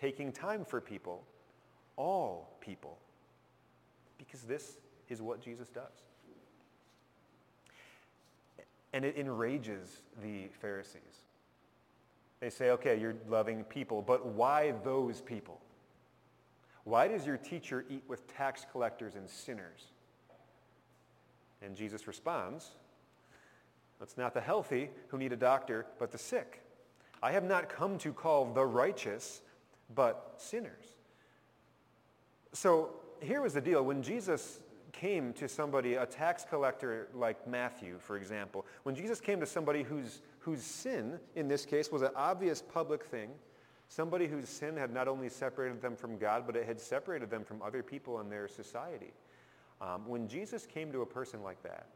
taking 0.00 0.32
time 0.32 0.64
for 0.64 0.80
people, 0.80 1.22
all 1.96 2.56
people, 2.60 2.96
because 4.16 4.42
this 4.42 4.78
is 5.08 5.20
what 5.20 5.40
Jesus 5.40 5.68
does. 5.68 5.84
And 8.92 9.04
it 9.04 9.18
enrages 9.18 10.00
the 10.22 10.48
Pharisees. 10.60 11.24
They 12.40 12.50
say, 12.50 12.70
okay, 12.70 12.98
you're 12.98 13.16
loving 13.28 13.64
people, 13.64 14.00
but 14.00 14.24
why 14.24 14.72
those 14.84 15.20
people? 15.20 15.60
Why 16.88 17.06
does 17.06 17.26
your 17.26 17.36
teacher 17.36 17.84
eat 17.90 18.02
with 18.08 18.26
tax 18.34 18.64
collectors 18.72 19.14
and 19.14 19.28
sinners? 19.28 19.88
And 21.60 21.76
Jesus 21.76 22.06
responds, 22.06 22.70
it's 24.00 24.16
not 24.16 24.32
the 24.32 24.40
healthy 24.40 24.88
who 25.08 25.18
need 25.18 25.34
a 25.34 25.36
doctor, 25.36 25.84
but 25.98 26.12
the 26.12 26.16
sick. 26.16 26.62
I 27.22 27.32
have 27.32 27.44
not 27.44 27.68
come 27.68 27.98
to 27.98 28.12
call 28.14 28.46
the 28.54 28.64
righteous, 28.64 29.42
but 29.94 30.32
sinners. 30.38 30.86
So 32.54 32.94
here 33.20 33.42
was 33.42 33.52
the 33.52 33.60
deal. 33.60 33.84
When 33.84 34.02
Jesus 34.02 34.60
came 34.92 35.34
to 35.34 35.46
somebody, 35.46 35.96
a 35.96 36.06
tax 36.06 36.46
collector 36.48 37.08
like 37.12 37.46
Matthew, 37.46 37.98
for 37.98 38.16
example, 38.16 38.64
when 38.84 38.94
Jesus 38.94 39.20
came 39.20 39.40
to 39.40 39.46
somebody 39.46 39.82
whose, 39.82 40.22
whose 40.38 40.62
sin, 40.62 41.20
in 41.36 41.48
this 41.48 41.66
case, 41.66 41.92
was 41.92 42.00
an 42.00 42.12
obvious 42.16 42.62
public 42.62 43.04
thing, 43.04 43.28
somebody 43.88 44.26
whose 44.26 44.48
sin 44.48 44.76
had 44.76 44.92
not 44.92 45.08
only 45.08 45.28
separated 45.28 45.80
them 45.80 45.96
from 45.96 46.18
God, 46.18 46.44
but 46.46 46.56
it 46.56 46.66
had 46.66 46.80
separated 46.80 47.30
them 47.30 47.44
from 47.44 47.62
other 47.62 47.82
people 47.82 48.20
in 48.20 48.28
their 48.28 48.46
society. 48.46 49.12
Um, 49.80 50.06
when 50.06 50.28
Jesus 50.28 50.66
came 50.66 50.92
to 50.92 51.02
a 51.02 51.06
person 51.06 51.42
like 51.42 51.62
that, 51.62 51.86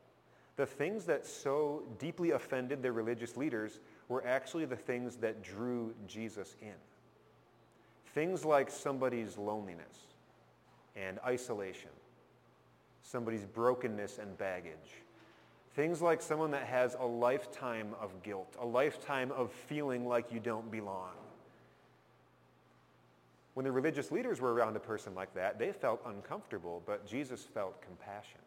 the 0.56 0.66
things 0.66 1.04
that 1.06 1.26
so 1.26 1.82
deeply 1.99 2.32
offended 2.32 2.82
their 2.82 2.92
religious 2.92 3.37
leaders 3.37 3.80
were 4.08 4.25
actually 4.26 4.64
the 4.64 4.76
things 4.76 5.16
that 5.16 5.42
drew 5.42 5.94
Jesus 6.06 6.56
in. 6.61 6.75
Things 8.14 8.44
like 8.44 8.70
somebody's 8.70 9.38
loneliness 9.38 9.96
and 10.94 11.18
isolation, 11.25 11.90
somebody's 13.02 13.46
brokenness 13.46 14.18
and 14.18 14.37
baggage. 14.37 15.02
Things 15.75 16.02
like 16.02 16.20
someone 16.20 16.50
that 16.50 16.66
has 16.66 16.96
a 17.00 17.06
lifetime 17.06 17.94
of 17.99 18.22
guilt, 18.22 18.54
a 18.61 18.66
lifetime 18.66 19.32
of 19.32 19.50
feeling 19.50 20.06
like 20.06 20.30
you 20.30 20.38
don't 20.38 20.70
belong. 20.70 21.12
When 23.54 23.64
the 23.64 23.73
religious 23.73 24.11
leaders 24.11 24.40
were 24.40 24.54
around 24.54 24.76
a 24.76 24.80
person 24.80 25.14
like 25.14 25.35
that, 25.35 25.59
they 25.59 25.73
felt 25.73 26.00
uncomfortable, 26.06 26.82
but 26.87 27.06
Jesus 27.06 27.42
felt 27.42 27.82
compassion. 27.82 28.40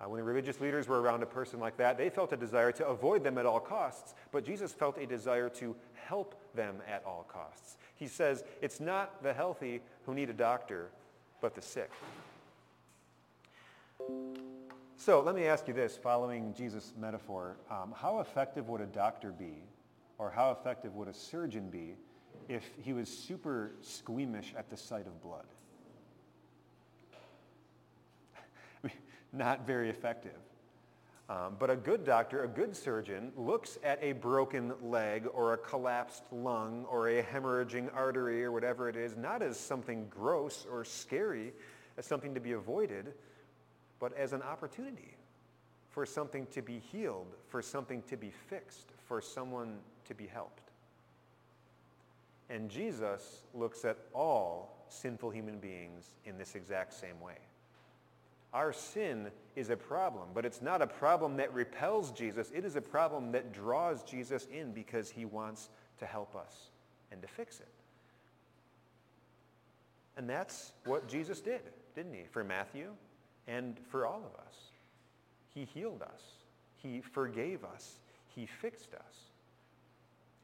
Uh, 0.00 0.08
when 0.08 0.18
the 0.18 0.24
religious 0.24 0.60
leaders 0.60 0.88
were 0.88 1.00
around 1.00 1.22
a 1.22 1.26
person 1.26 1.58
like 1.58 1.76
that, 1.78 1.96
they 1.96 2.10
felt 2.10 2.32
a 2.32 2.36
desire 2.36 2.70
to 2.72 2.86
avoid 2.86 3.24
them 3.24 3.38
at 3.38 3.46
all 3.46 3.60
costs, 3.60 4.14
but 4.30 4.44
Jesus 4.44 4.72
felt 4.72 4.98
a 4.98 5.06
desire 5.06 5.48
to 5.48 5.74
help 5.94 6.34
them 6.54 6.76
at 6.86 7.02
all 7.06 7.26
costs. 7.28 7.76
He 7.94 8.06
says, 8.06 8.44
it's 8.60 8.78
not 8.78 9.22
the 9.22 9.32
healthy 9.32 9.80
who 10.04 10.14
need 10.14 10.28
a 10.28 10.34
doctor, 10.34 10.90
but 11.40 11.54
the 11.54 11.62
sick. 11.62 11.90
So 14.98 15.20
let 15.20 15.34
me 15.34 15.46
ask 15.46 15.68
you 15.68 15.74
this, 15.74 15.96
following 15.96 16.54
Jesus' 16.54 16.92
metaphor, 16.98 17.56
um, 17.70 17.94
how 17.96 18.20
effective 18.20 18.68
would 18.68 18.80
a 18.80 18.86
doctor 18.86 19.32
be, 19.32 19.62
or 20.18 20.30
how 20.30 20.50
effective 20.50 20.94
would 20.94 21.08
a 21.08 21.14
surgeon 21.14 21.68
be 21.70 21.94
if 22.48 22.64
he 22.82 22.92
was 22.92 23.08
super 23.08 23.72
squeamish 23.82 24.54
at 24.56 24.70
the 24.70 24.76
sight 24.76 25.06
of 25.06 25.22
blood? 25.22 25.46
Not 29.32 29.66
very 29.66 29.90
effective. 29.90 30.38
Um, 31.28 31.56
but 31.58 31.70
a 31.70 31.76
good 31.76 32.04
doctor, 32.04 32.44
a 32.44 32.48
good 32.48 32.76
surgeon, 32.76 33.32
looks 33.36 33.78
at 33.82 33.98
a 34.00 34.12
broken 34.12 34.72
leg 34.80 35.26
or 35.32 35.54
a 35.54 35.58
collapsed 35.58 36.22
lung 36.30 36.86
or 36.88 37.08
a 37.08 37.22
hemorrhaging 37.22 37.92
artery 37.92 38.44
or 38.44 38.52
whatever 38.52 38.88
it 38.88 38.94
is, 38.94 39.16
not 39.16 39.42
as 39.42 39.58
something 39.58 40.06
gross 40.08 40.66
or 40.70 40.84
scary, 40.84 41.52
as 41.96 42.06
something 42.06 42.32
to 42.34 42.40
be 42.40 42.52
avoided, 42.52 43.12
but 43.98 44.16
as 44.16 44.32
an 44.32 44.42
opportunity 44.42 45.16
for 45.90 46.06
something 46.06 46.46
to 46.52 46.62
be 46.62 46.78
healed, 46.78 47.34
for 47.48 47.60
something 47.60 48.02
to 48.02 48.16
be 48.16 48.30
fixed, 48.30 48.92
for 49.08 49.20
someone 49.20 49.78
to 50.04 50.14
be 50.14 50.26
helped. 50.26 50.65
And 52.48 52.70
Jesus 52.70 53.42
looks 53.54 53.84
at 53.84 53.98
all 54.12 54.86
sinful 54.88 55.30
human 55.30 55.58
beings 55.58 56.14
in 56.24 56.38
this 56.38 56.54
exact 56.54 56.94
same 56.94 57.20
way. 57.20 57.38
Our 58.52 58.72
sin 58.72 59.30
is 59.56 59.70
a 59.70 59.76
problem, 59.76 60.28
but 60.32 60.46
it's 60.46 60.62
not 60.62 60.80
a 60.80 60.86
problem 60.86 61.36
that 61.36 61.52
repels 61.52 62.12
Jesus. 62.12 62.50
It 62.54 62.64
is 62.64 62.76
a 62.76 62.80
problem 62.80 63.32
that 63.32 63.52
draws 63.52 64.02
Jesus 64.02 64.46
in 64.46 64.72
because 64.72 65.10
he 65.10 65.24
wants 65.24 65.68
to 65.98 66.06
help 66.06 66.36
us 66.36 66.70
and 67.10 67.20
to 67.20 67.28
fix 67.28 67.60
it. 67.60 67.68
And 70.16 70.30
that's 70.30 70.72
what 70.84 71.08
Jesus 71.08 71.40
did, 71.40 71.60
didn't 71.94 72.14
he, 72.14 72.22
for 72.30 72.44
Matthew 72.44 72.90
and 73.46 73.78
for 73.90 74.06
all 74.06 74.22
of 74.24 74.46
us. 74.46 74.54
He 75.54 75.64
healed 75.64 76.02
us. 76.02 76.22
He 76.76 77.00
forgave 77.00 77.64
us. 77.64 77.98
He 78.34 78.46
fixed 78.46 78.94
us. 78.94 79.16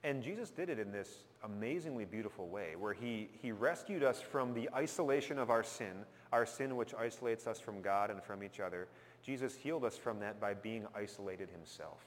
And 0.05 0.23
Jesus 0.23 0.51
did 0.51 0.69
it 0.69 0.81
in 0.81 0.91
this 0.91 1.09
amazingly 1.45 2.05
beautiful 2.05 2.49
way 2.49 2.75
where 2.77 2.93
he, 2.93 3.29
he 3.41 3.53
rescued 3.53 4.03
us 4.03 4.21
from 4.21 4.53
the 4.53 4.69
isolation 4.75 5.39
of 5.39 5.49
our 5.49 5.63
sin, 5.63 6.05
our 6.33 6.45
sin 6.45 6.77
which 6.77 6.93
isolates 6.95 7.47
us 7.47 7.61
from 7.61 7.81
God 7.83 8.11
and 8.11 8.23
from 8.23 8.43
each 8.43 8.59
other. 8.59 8.89
Jesus 9.25 9.55
healed 9.55 9.85
us 9.85 9.97
from 9.97 10.19
that 10.21 10.41
by 10.41 10.55
being 10.55 10.87
isolated 10.95 11.49
himself. 11.51 12.05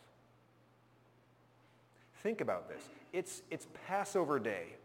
Think 2.22 2.42
about 2.42 2.68
this. 2.68 2.84
It's, 3.14 3.44
it's 3.50 3.68
Passover 3.88 4.40
day. 4.40 4.76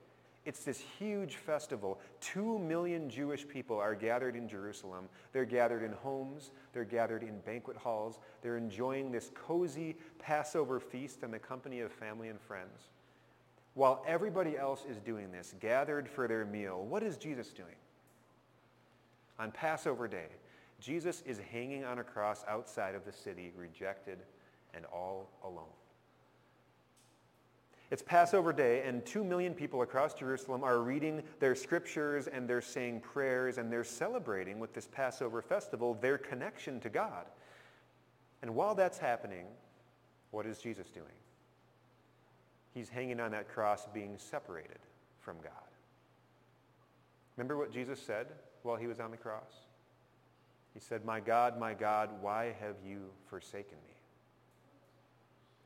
It's 0.46 0.64
this 0.64 0.82
huge 0.98 1.36
festival. 1.36 1.98
Two 2.20 2.58
million 2.60 3.10
Jewish 3.10 3.46
people 3.46 3.78
are 3.78 3.94
gathered 3.94 4.36
in 4.36 4.48
Jerusalem. 4.48 5.08
They're 5.32 5.44
gathered 5.44 5.82
in 5.82 5.92
homes. 5.92 6.52
They're 6.72 6.84
gathered 6.84 7.22
in 7.22 7.40
banquet 7.40 7.76
halls. 7.76 8.20
They're 8.40 8.56
enjoying 8.56 9.10
this 9.10 9.30
cozy 9.34 9.96
Passover 10.18 10.80
feast 10.80 11.22
in 11.24 11.30
the 11.30 11.38
company 11.38 11.80
of 11.80 11.92
family 11.92 12.28
and 12.28 12.40
friends. 12.40 12.88
While 13.80 14.04
everybody 14.06 14.58
else 14.58 14.84
is 14.86 14.98
doing 14.98 15.32
this, 15.32 15.54
gathered 15.58 16.06
for 16.06 16.28
their 16.28 16.44
meal, 16.44 16.84
what 16.84 17.02
is 17.02 17.16
Jesus 17.16 17.48
doing? 17.48 17.76
On 19.38 19.50
Passover 19.50 20.06
day, 20.06 20.26
Jesus 20.80 21.22
is 21.24 21.40
hanging 21.50 21.86
on 21.86 21.98
a 21.98 22.04
cross 22.04 22.44
outside 22.46 22.94
of 22.94 23.06
the 23.06 23.12
city, 23.14 23.54
rejected 23.56 24.18
and 24.74 24.84
all 24.92 25.30
alone. 25.42 25.72
It's 27.90 28.02
Passover 28.02 28.52
day, 28.52 28.82
and 28.86 29.02
two 29.06 29.24
million 29.24 29.54
people 29.54 29.80
across 29.80 30.12
Jerusalem 30.12 30.62
are 30.62 30.80
reading 30.80 31.22
their 31.38 31.54
scriptures 31.54 32.26
and 32.26 32.46
they're 32.46 32.60
saying 32.60 33.00
prayers 33.00 33.56
and 33.56 33.72
they're 33.72 33.82
celebrating 33.82 34.58
with 34.58 34.74
this 34.74 34.88
Passover 34.92 35.40
festival 35.40 35.94
their 35.94 36.18
connection 36.18 36.80
to 36.80 36.90
God. 36.90 37.24
And 38.42 38.54
while 38.54 38.74
that's 38.74 38.98
happening, 38.98 39.46
what 40.32 40.44
is 40.44 40.58
Jesus 40.58 40.90
doing? 40.90 41.06
He's 42.80 42.88
hanging 42.88 43.20
on 43.20 43.32
that 43.32 43.46
cross 43.46 43.86
being 43.92 44.16
separated 44.16 44.78
from 45.18 45.36
God. 45.42 45.52
Remember 47.36 47.58
what 47.58 47.70
Jesus 47.70 48.00
said 48.00 48.28
while 48.62 48.76
he 48.76 48.86
was 48.86 48.98
on 49.00 49.10
the 49.10 49.18
cross? 49.18 49.52
He 50.72 50.80
said, 50.80 51.04
My 51.04 51.20
God, 51.20 51.60
my 51.60 51.74
God, 51.74 52.08
why 52.22 52.56
have 52.58 52.76
you 52.82 53.10
forsaken 53.28 53.76
me? 53.86 53.94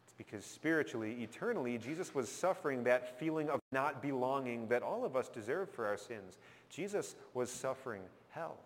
It's 0.02 0.14
because 0.18 0.44
spiritually, 0.44 1.22
eternally, 1.22 1.78
Jesus 1.78 2.16
was 2.16 2.28
suffering 2.28 2.82
that 2.82 3.16
feeling 3.16 3.48
of 3.48 3.60
not 3.70 4.02
belonging 4.02 4.66
that 4.66 4.82
all 4.82 5.04
of 5.04 5.14
us 5.14 5.28
deserve 5.28 5.70
for 5.70 5.86
our 5.86 5.96
sins. 5.96 6.40
Jesus 6.68 7.14
was 7.32 7.48
suffering 7.48 8.02
hell. 8.30 8.56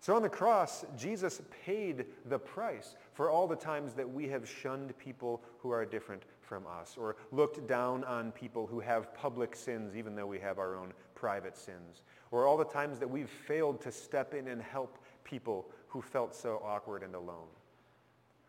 So 0.00 0.14
on 0.14 0.20
the 0.20 0.28
cross, 0.28 0.84
Jesus 0.98 1.40
paid 1.64 2.04
the 2.26 2.38
price 2.38 2.94
for 3.14 3.30
all 3.30 3.46
the 3.46 3.56
times 3.56 3.94
that 3.94 4.12
we 4.12 4.28
have 4.28 4.46
shunned 4.46 4.92
people 4.98 5.40
who 5.60 5.70
are 5.70 5.86
different 5.86 6.24
from 6.44 6.64
us 6.66 6.96
or 6.96 7.16
looked 7.32 7.66
down 7.66 8.04
on 8.04 8.32
people 8.32 8.66
who 8.66 8.80
have 8.80 9.14
public 9.14 9.56
sins 9.56 9.96
even 9.96 10.14
though 10.14 10.26
we 10.26 10.38
have 10.38 10.58
our 10.58 10.76
own 10.76 10.92
private 11.14 11.56
sins 11.56 12.02
or 12.30 12.46
all 12.46 12.56
the 12.56 12.64
times 12.64 12.98
that 12.98 13.08
we've 13.08 13.30
failed 13.30 13.80
to 13.80 13.90
step 13.90 14.34
in 14.34 14.48
and 14.48 14.60
help 14.60 14.98
people 15.24 15.66
who 15.88 16.02
felt 16.02 16.34
so 16.34 16.60
awkward 16.64 17.02
and 17.02 17.14
alone. 17.14 17.48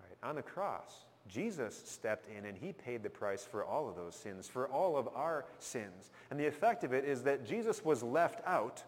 Right? 0.01 0.29
On 0.29 0.35
the 0.35 0.41
cross, 0.41 1.05
Jesus 1.27 1.81
stepped 1.85 2.27
in 2.35 2.45
and 2.45 2.57
he 2.57 2.73
paid 2.73 3.03
the 3.03 3.09
price 3.09 3.43
for 3.43 3.63
all 3.63 3.87
of 3.87 3.95
those 3.95 4.15
sins, 4.15 4.47
for 4.47 4.67
all 4.67 4.97
of 4.97 5.07
our 5.15 5.45
sins. 5.59 6.11
And 6.29 6.39
the 6.39 6.45
effect 6.45 6.83
of 6.83 6.93
it 6.93 7.05
is 7.05 7.23
that 7.23 7.45
Jesus 7.45 7.83
was 7.83 8.03
left 8.03 8.41
out 8.45 8.83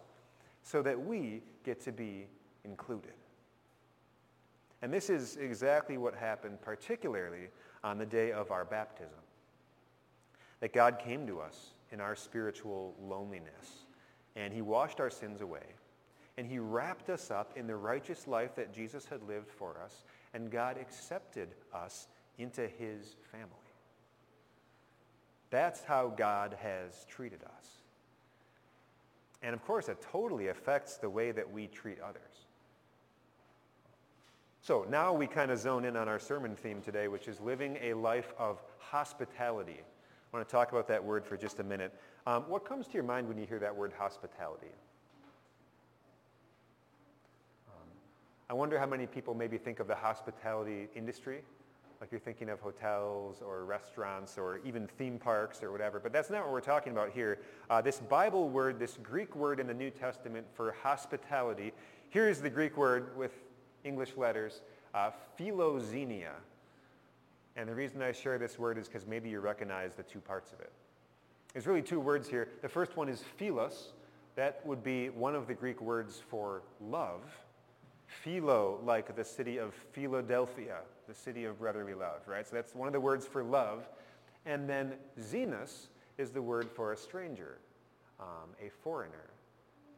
so 0.62 0.82
that 0.82 1.00
we 1.00 1.42
get 1.64 1.80
to 1.82 1.92
be 1.92 2.26
included. 2.64 3.12
And 4.82 4.92
this 4.92 5.10
is 5.10 5.36
exactly 5.36 5.98
what 5.98 6.14
happened 6.14 6.60
particularly 6.62 7.48
on 7.84 7.98
the 7.98 8.06
day 8.06 8.32
of 8.32 8.50
our 8.50 8.64
baptism. 8.64 9.18
That 10.60 10.72
God 10.72 10.98
came 10.98 11.26
to 11.26 11.40
us 11.40 11.74
in 11.92 12.00
our 12.00 12.16
spiritual 12.16 12.94
loneliness 13.00 13.86
and 14.36 14.52
he 14.52 14.62
washed 14.62 15.00
our 15.00 15.10
sins 15.10 15.40
away 15.40 15.64
and 16.36 16.46
he 16.46 16.58
wrapped 16.58 17.10
us 17.10 17.30
up 17.30 17.52
in 17.56 17.66
the 17.66 17.76
righteous 17.76 18.26
life 18.26 18.54
that 18.56 18.72
Jesus 18.72 19.06
had 19.06 19.22
lived 19.22 19.50
for 19.50 19.80
us 19.82 20.04
and 20.34 20.50
God 20.50 20.76
accepted 20.78 21.48
us 21.74 22.08
into 22.38 22.66
his 22.66 23.16
family. 23.30 23.48
That's 25.50 25.82
how 25.82 26.12
God 26.16 26.56
has 26.60 27.06
treated 27.08 27.42
us. 27.42 27.66
And 29.42 29.54
of 29.54 29.64
course, 29.64 29.88
it 29.88 30.00
totally 30.00 30.48
affects 30.48 30.96
the 30.96 31.08
way 31.08 31.30
that 31.32 31.50
we 31.50 31.68
treat 31.68 31.98
others. 32.00 32.47
So 34.68 34.84
now 34.90 35.14
we 35.14 35.26
kind 35.26 35.50
of 35.50 35.58
zone 35.58 35.86
in 35.86 35.96
on 35.96 36.08
our 36.08 36.18
sermon 36.18 36.54
theme 36.54 36.82
today, 36.82 37.08
which 37.08 37.26
is 37.26 37.40
living 37.40 37.78
a 37.80 37.94
life 37.94 38.34
of 38.38 38.62
hospitality. 38.76 39.78
I 39.80 40.36
want 40.36 40.46
to 40.46 40.52
talk 40.52 40.72
about 40.72 40.86
that 40.88 41.02
word 41.02 41.24
for 41.24 41.38
just 41.38 41.58
a 41.58 41.64
minute. 41.64 41.90
Um, 42.26 42.42
what 42.48 42.66
comes 42.66 42.86
to 42.88 42.92
your 42.92 43.02
mind 43.02 43.26
when 43.28 43.38
you 43.38 43.46
hear 43.46 43.58
that 43.60 43.74
word 43.74 43.94
hospitality? 43.98 44.66
Um, 47.66 47.88
I 48.50 48.52
wonder 48.52 48.78
how 48.78 48.84
many 48.84 49.06
people 49.06 49.32
maybe 49.32 49.56
think 49.56 49.80
of 49.80 49.86
the 49.86 49.94
hospitality 49.94 50.88
industry 50.94 51.40
like 52.02 52.12
you're 52.12 52.20
thinking 52.20 52.50
of 52.50 52.60
hotels 52.60 53.40
or 53.40 53.64
restaurants 53.64 54.36
or 54.36 54.60
even 54.66 54.86
theme 54.86 55.18
parks 55.18 55.62
or 55.62 55.72
whatever. 55.72 55.98
But 55.98 56.12
that's 56.12 56.28
not 56.28 56.42
what 56.42 56.52
we're 56.52 56.60
talking 56.60 56.92
about 56.92 57.10
here. 57.10 57.38
Uh, 57.70 57.80
this 57.80 58.00
Bible 58.00 58.50
word, 58.50 58.78
this 58.78 58.98
Greek 59.02 59.34
word 59.34 59.60
in 59.60 59.66
the 59.66 59.72
New 59.72 59.88
Testament 59.88 60.46
for 60.52 60.76
hospitality, 60.82 61.72
here's 62.10 62.42
the 62.42 62.50
Greek 62.50 62.76
word 62.76 63.16
with 63.16 63.32
English 63.84 64.16
letters, 64.16 64.62
uh, 64.94 65.10
philoxenia. 65.38 66.32
And 67.56 67.68
the 67.68 67.74
reason 67.74 68.02
I 68.02 68.12
share 68.12 68.38
this 68.38 68.58
word 68.58 68.78
is 68.78 68.86
because 68.86 69.06
maybe 69.06 69.28
you 69.28 69.40
recognize 69.40 69.94
the 69.94 70.02
two 70.02 70.20
parts 70.20 70.52
of 70.52 70.60
it. 70.60 70.72
There's 71.52 71.66
really 71.66 71.82
two 71.82 72.00
words 72.00 72.28
here. 72.28 72.48
The 72.62 72.68
first 72.68 72.96
one 72.96 73.08
is 73.08 73.22
philos. 73.36 73.92
That 74.36 74.64
would 74.64 74.84
be 74.84 75.08
one 75.08 75.34
of 75.34 75.46
the 75.46 75.54
Greek 75.54 75.80
words 75.80 76.22
for 76.28 76.62
love. 76.80 77.22
Philo, 78.06 78.80
like 78.84 79.16
the 79.16 79.24
city 79.24 79.58
of 79.58 79.74
Philadelphia, 79.92 80.78
the 81.08 81.14
city 81.14 81.44
of 81.44 81.58
brotherly 81.58 81.94
love, 81.94 82.20
right? 82.26 82.46
So 82.46 82.54
that's 82.54 82.74
one 82.74 82.86
of 82.86 82.92
the 82.92 83.00
words 83.00 83.26
for 83.26 83.42
love. 83.42 83.88
And 84.46 84.68
then 84.68 84.94
xenos 85.20 85.88
is 86.16 86.30
the 86.30 86.40
word 86.40 86.70
for 86.70 86.92
a 86.92 86.96
stranger, 86.96 87.58
um, 88.20 88.50
a 88.64 88.70
foreigner, 88.82 89.30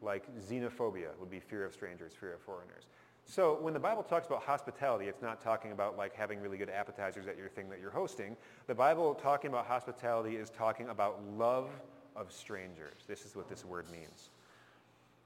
like 0.03 0.25
xenophobia 0.39 1.09
would 1.19 1.31
be 1.31 1.41
fear 1.41 1.65
of 1.65 1.73
strangers, 1.73 2.13
fear 2.19 2.35
of 2.35 2.41
foreigners. 2.41 2.85
So 3.31 3.57
when 3.61 3.73
the 3.73 3.79
Bible 3.79 4.03
talks 4.03 4.27
about 4.27 4.43
hospitality, 4.43 5.07
it's 5.07 5.23
not 5.23 5.41
talking 5.41 5.71
about 5.71 5.97
like 5.97 6.17
having 6.17 6.41
really 6.41 6.59
good 6.59 6.69
appetizers 6.69 7.29
at 7.29 7.39
your 7.39 7.49
thing 7.49 7.69
that 7.69 7.79
you're 7.81 7.93
hosting. 7.93 8.37
The 8.67 8.75
Bible 8.75 9.15
talking 9.15 9.51
about 9.51 9.67
hospitality 9.67 10.35
is 10.35 10.51
talking 10.51 10.89
about 10.89 11.23
love 11.39 11.71
of 12.17 12.33
strangers. 12.33 13.05
This 13.07 13.25
is 13.25 13.37
what 13.37 13.49
this 13.49 13.65
word 13.65 13.89
means. 13.93 14.31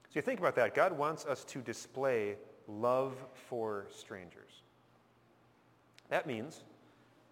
So 0.09 0.19
you 0.19 0.21
think 0.21 0.39
about 0.39 0.55
that. 0.57 0.75
God 0.75 0.95
wants 0.95 1.25
us 1.25 1.43
to 1.45 1.61
display 1.61 2.35
love 2.67 3.15
for 3.33 3.87
strangers. 3.91 4.61
That 6.09 6.27
means 6.27 6.63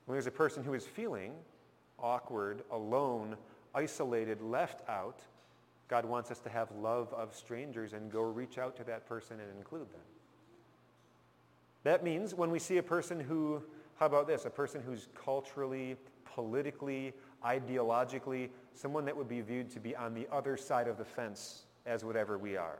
when 0.07 0.15
there's 0.15 0.25
a 0.25 0.31
person 0.31 0.63
who 0.63 0.73
is 0.73 0.87
feeling 0.87 1.33
awkward, 1.99 2.63
alone, 2.71 3.37
isolated, 3.75 4.41
left 4.41 4.81
out, 4.89 5.19
God 5.87 6.03
wants 6.03 6.31
us 6.31 6.39
to 6.39 6.49
have 6.49 6.71
love 6.71 7.13
of 7.13 7.35
strangers 7.35 7.93
and 7.93 8.11
go 8.11 8.21
reach 8.21 8.57
out 8.57 8.75
to 8.77 8.83
that 8.85 9.05
person 9.07 9.39
and 9.39 9.55
include 9.55 9.93
them. 9.93 10.01
That 11.83 12.03
means 12.03 12.33
when 12.33 12.49
we 12.49 12.59
see 12.59 12.77
a 12.77 12.83
person 12.83 13.19
who, 13.19 13.61
how 13.95 14.05
about 14.05 14.27
this, 14.27 14.45
a 14.45 14.49
person 14.49 14.81
who's 14.85 15.07
culturally, 15.15 15.97
politically, 16.25 17.13
ideologically, 17.45 18.49
someone 18.73 19.05
that 19.05 19.15
would 19.15 19.27
be 19.27 19.41
viewed 19.41 19.69
to 19.71 19.79
be 19.79 19.95
on 19.95 20.13
the 20.13 20.27
other 20.31 20.57
side 20.57 20.87
of 20.87 20.97
the 20.97 21.05
fence 21.05 21.63
as 21.85 22.03
whatever 22.05 22.37
we 22.37 22.55
are, 22.55 22.79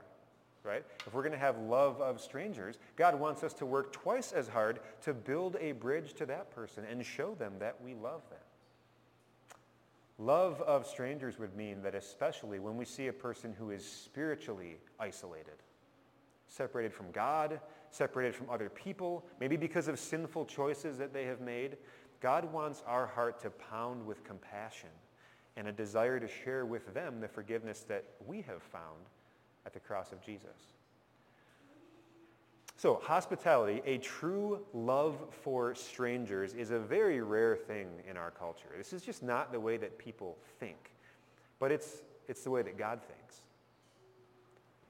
right? 0.62 0.84
If 1.06 1.12
we're 1.12 1.22
going 1.22 1.32
to 1.32 1.38
have 1.38 1.58
love 1.58 2.00
of 2.00 2.20
strangers, 2.20 2.78
God 2.96 3.18
wants 3.18 3.44
us 3.44 3.52
to 3.54 3.66
work 3.66 3.92
twice 3.92 4.32
as 4.32 4.48
hard 4.48 4.80
to 5.02 5.12
build 5.12 5.56
a 5.60 5.72
bridge 5.72 6.14
to 6.14 6.26
that 6.26 6.50
person 6.50 6.84
and 6.90 7.04
show 7.04 7.34
them 7.34 7.54
that 7.58 7.76
we 7.84 7.94
love 7.94 8.22
them. 8.30 8.38
Love 10.16 10.62
of 10.62 10.86
strangers 10.86 11.38
would 11.38 11.56
mean 11.56 11.82
that 11.82 11.94
especially 11.94 12.60
when 12.60 12.76
we 12.76 12.84
see 12.84 13.08
a 13.08 13.12
person 13.12 13.52
who 13.58 13.70
is 13.70 13.84
spiritually 13.84 14.76
isolated, 14.98 15.56
separated 16.48 16.92
from 16.92 17.10
God, 17.10 17.60
separated 17.90 18.34
from 18.34 18.50
other 18.50 18.68
people, 18.68 19.24
maybe 19.40 19.56
because 19.56 19.88
of 19.88 19.98
sinful 19.98 20.46
choices 20.46 20.98
that 20.98 21.12
they 21.12 21.24
have 21.24 21.40
made, 21.40 21.76
God 22.20 22.50
wants 22.52 22.82
our 22.86 23.06
heart 23.06 23.40
to 23.40 23.50
pound 23.50 24.04
with 24.04 24.24
compassion 24.24 24.88
and 25.56 25.68
a 25.68 25.72
desire 25.72 26.18
to 26.18 26.26
share 26.26 26.66
with 26.66 26.92
them 26.94 27.20
the 27.20 27.28
forgiveness 27.28 27.84
that 27.88 28.04
we 28.26 28.42
have 28.42 28.62
found 28.62 29.08
at 29.66 29.72
the 29.72 29.80
cross 29.80 30.12
of 30.12 30.20
Jesus. 30.20 30.74
So, 32.76 33.00
hospitality, 33.02 33.80
a 33.86 33.98
true 33.98 34.60
love 34.74 35.16
for 35.30 35.74
strangers, 35.74 36.54
is 36.54 36.70
a 36.70 36.78
very 36.78 37.20
rare 37.22 37.56
thing 37.56 37.88
in 38.08 38.16
our 38.16 38.30
culture. 38.30 38.68
This 38.76 38.92
is 38.92 39.00
just 39.02 39.22
not 39.22 39.52
the 39.52 39.60
way 39.60 39.76
that 39.76 39.96
people 39.96 40.36
think, 40.58 40.90
but 41.58 41.70
it's, 41.70 42.02
it's 42.28 42.42
the 42.42 42.50
way 42.50 42.62
that 42.62 42.76
God 42.76 43.00
thinks. 43.00 43.23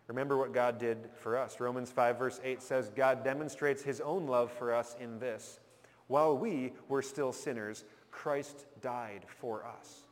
Remember 0.07 0.37
what 0.37 0.53
God 0.53 0.79
did 0.79 1.09
for 1.15 1.39
us. 1.39 1.61
Romans 1.61 1.91
5 1.91 2.19
verse 2.19 2.41
8 2.45 2.63
says, 2.63 2.91
God 2.95 3.25
demonstrates 3.25 3.83
his 3.83 4.01
own 4.01 4.27
love 4.27 4.53
for 4.53 4.75
us 4.75 4.97
in 5.01 5.19
this. 5.19 5.61
While 6.09 6.37
we 6.37 6.73
were 6.89 7.03
still 7.03 7.33
sinners, 7.33 7.85
Christ 8.11 8.67
died 8.83 9.25
for 9.41 9.65
us. 9.65 10.03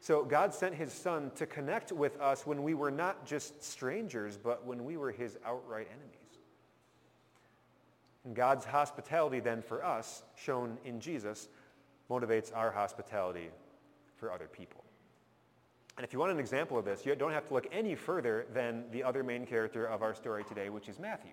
So 0.00 0.24
God 0.24 0.54
sent 0.54 0.74
his 0.74 0.92
son 0.92 1.32
to 1.34 1.46
connect 1.46 1.90
with 1.90 2.20
us 2.20 2.46
when 2.46 2.62
we 2.62 2.74
were 2.74 2.90
not 2.90 3.26
just 3.26 3.62
strangers, 3.62 4.38
but 4.42 4.64
when 4.64 4.84
we 4.84 4.96
were 4.96 5.10
his 5.10 5.36
outright 5.44 5.88
enemies. 5.90 6.14
And 8.24 8.36
God's 8.36 8.64
hospitality 8.64 9.40
then 9.40 9.60
for 9.60 9.84
us, 9.84 10.22
shown 10.36 10.78
in 10.84 11.00
Jesus, 11.00 11.48
motivates 12.08 12.54
our 12.54 12.70
hospitality 12.70 13.48
for 14.16 14.32
other 14.32 14.46
people. 14.46 14.84
And 15.98 16.04
if 16.04 16.12
you 16.12 16.20
want 16.20 16.30
an 16.30 16.38
example 16.38 16.78
of 16.78 16.84
this, 16.84 17.04
you 17.04 17.12
don't 17.16 17.32
have 17.32 17.48
to 17.48 17.54
look 17.54 17.66
any 17.72 17.96
further 17.96 18.46
than 18.54 18.84
the 18.92 19.02
other 19.02 19.24
main 19.24 19.44
character 19.44 19.84
of 19.84 20.00
our 20.00 20.14
story 20.14 20.44
today, 20.44 20.70
which 20.70 20.88
is 20.88 21.00
Matthew. 21.00 21.32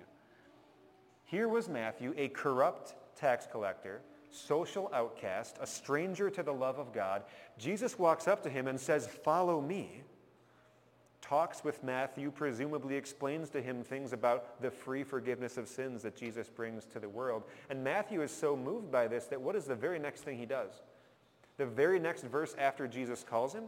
Here 1.24 1.48
was 1.48 1.70
Matthew, 1.70 2.16
a 2.18 2.30
corrupt 2.30 2.96
tax 3.16 3.46
collector, 3.46 4.02
social 4.32 4.90
outcast, 4.92 5.58
a 5.62 5.68
stranger 5.68 6.32
to 6.32 6.42
the 6.42 6.52
love 6.52 6.80
of 6.80 6.92
God. 6.92 7.22
Jesus 7.60 8.00
walks 8.00 8.28
up 8.28 8.42
to 8.42 8.50
him 8.50 8.66
and 8.66 8.80
says, 8.80 9.06
follow 9.08 9.62
me. 9.62 10.02
Talks 11.22 11.64
with 11.64 11.84
Matthew, 11.84 12.32
presumably 12.32 12.96
explains 12.96 13.50
to 13.52 13.62
him 13.62 13.84
things 13.84 14.14
about 14.14 14.60
the 14.64 14.72
free 14.72 15.04
forgiveness 15.04 15.58
of 15.58 15.68
sins 15.68 16.02
that 16.02 16.16
Jesus 16.16 16.50
brings 16.50 16.86
to 16.86 17.00
the 17.00 17.10
world. 17.10 17.44
And 17.70 17.84
Matthew 17.84 18.24
is 18.24 18.32
so 18.32 18.56
moved 18.56 18.92
by 18.92 19.08
this 19.08 19.26
that 19.26 19.40
what 19.40 19.56
is 19.56 19.66
the 19.66 19.76
very 19.76 20.00
next 20.00 20.22
thing 20.22 20.40
he 20.40 20.48
does? 20.48 20.82
The 21.58 21.68
very 21.68 22.00
next 22.00 22.24
verse 22.24 22.56
after 22.58 22.88
Jesus 22.88 23.24
calls 23.24 23.54
him, 23.54 23.66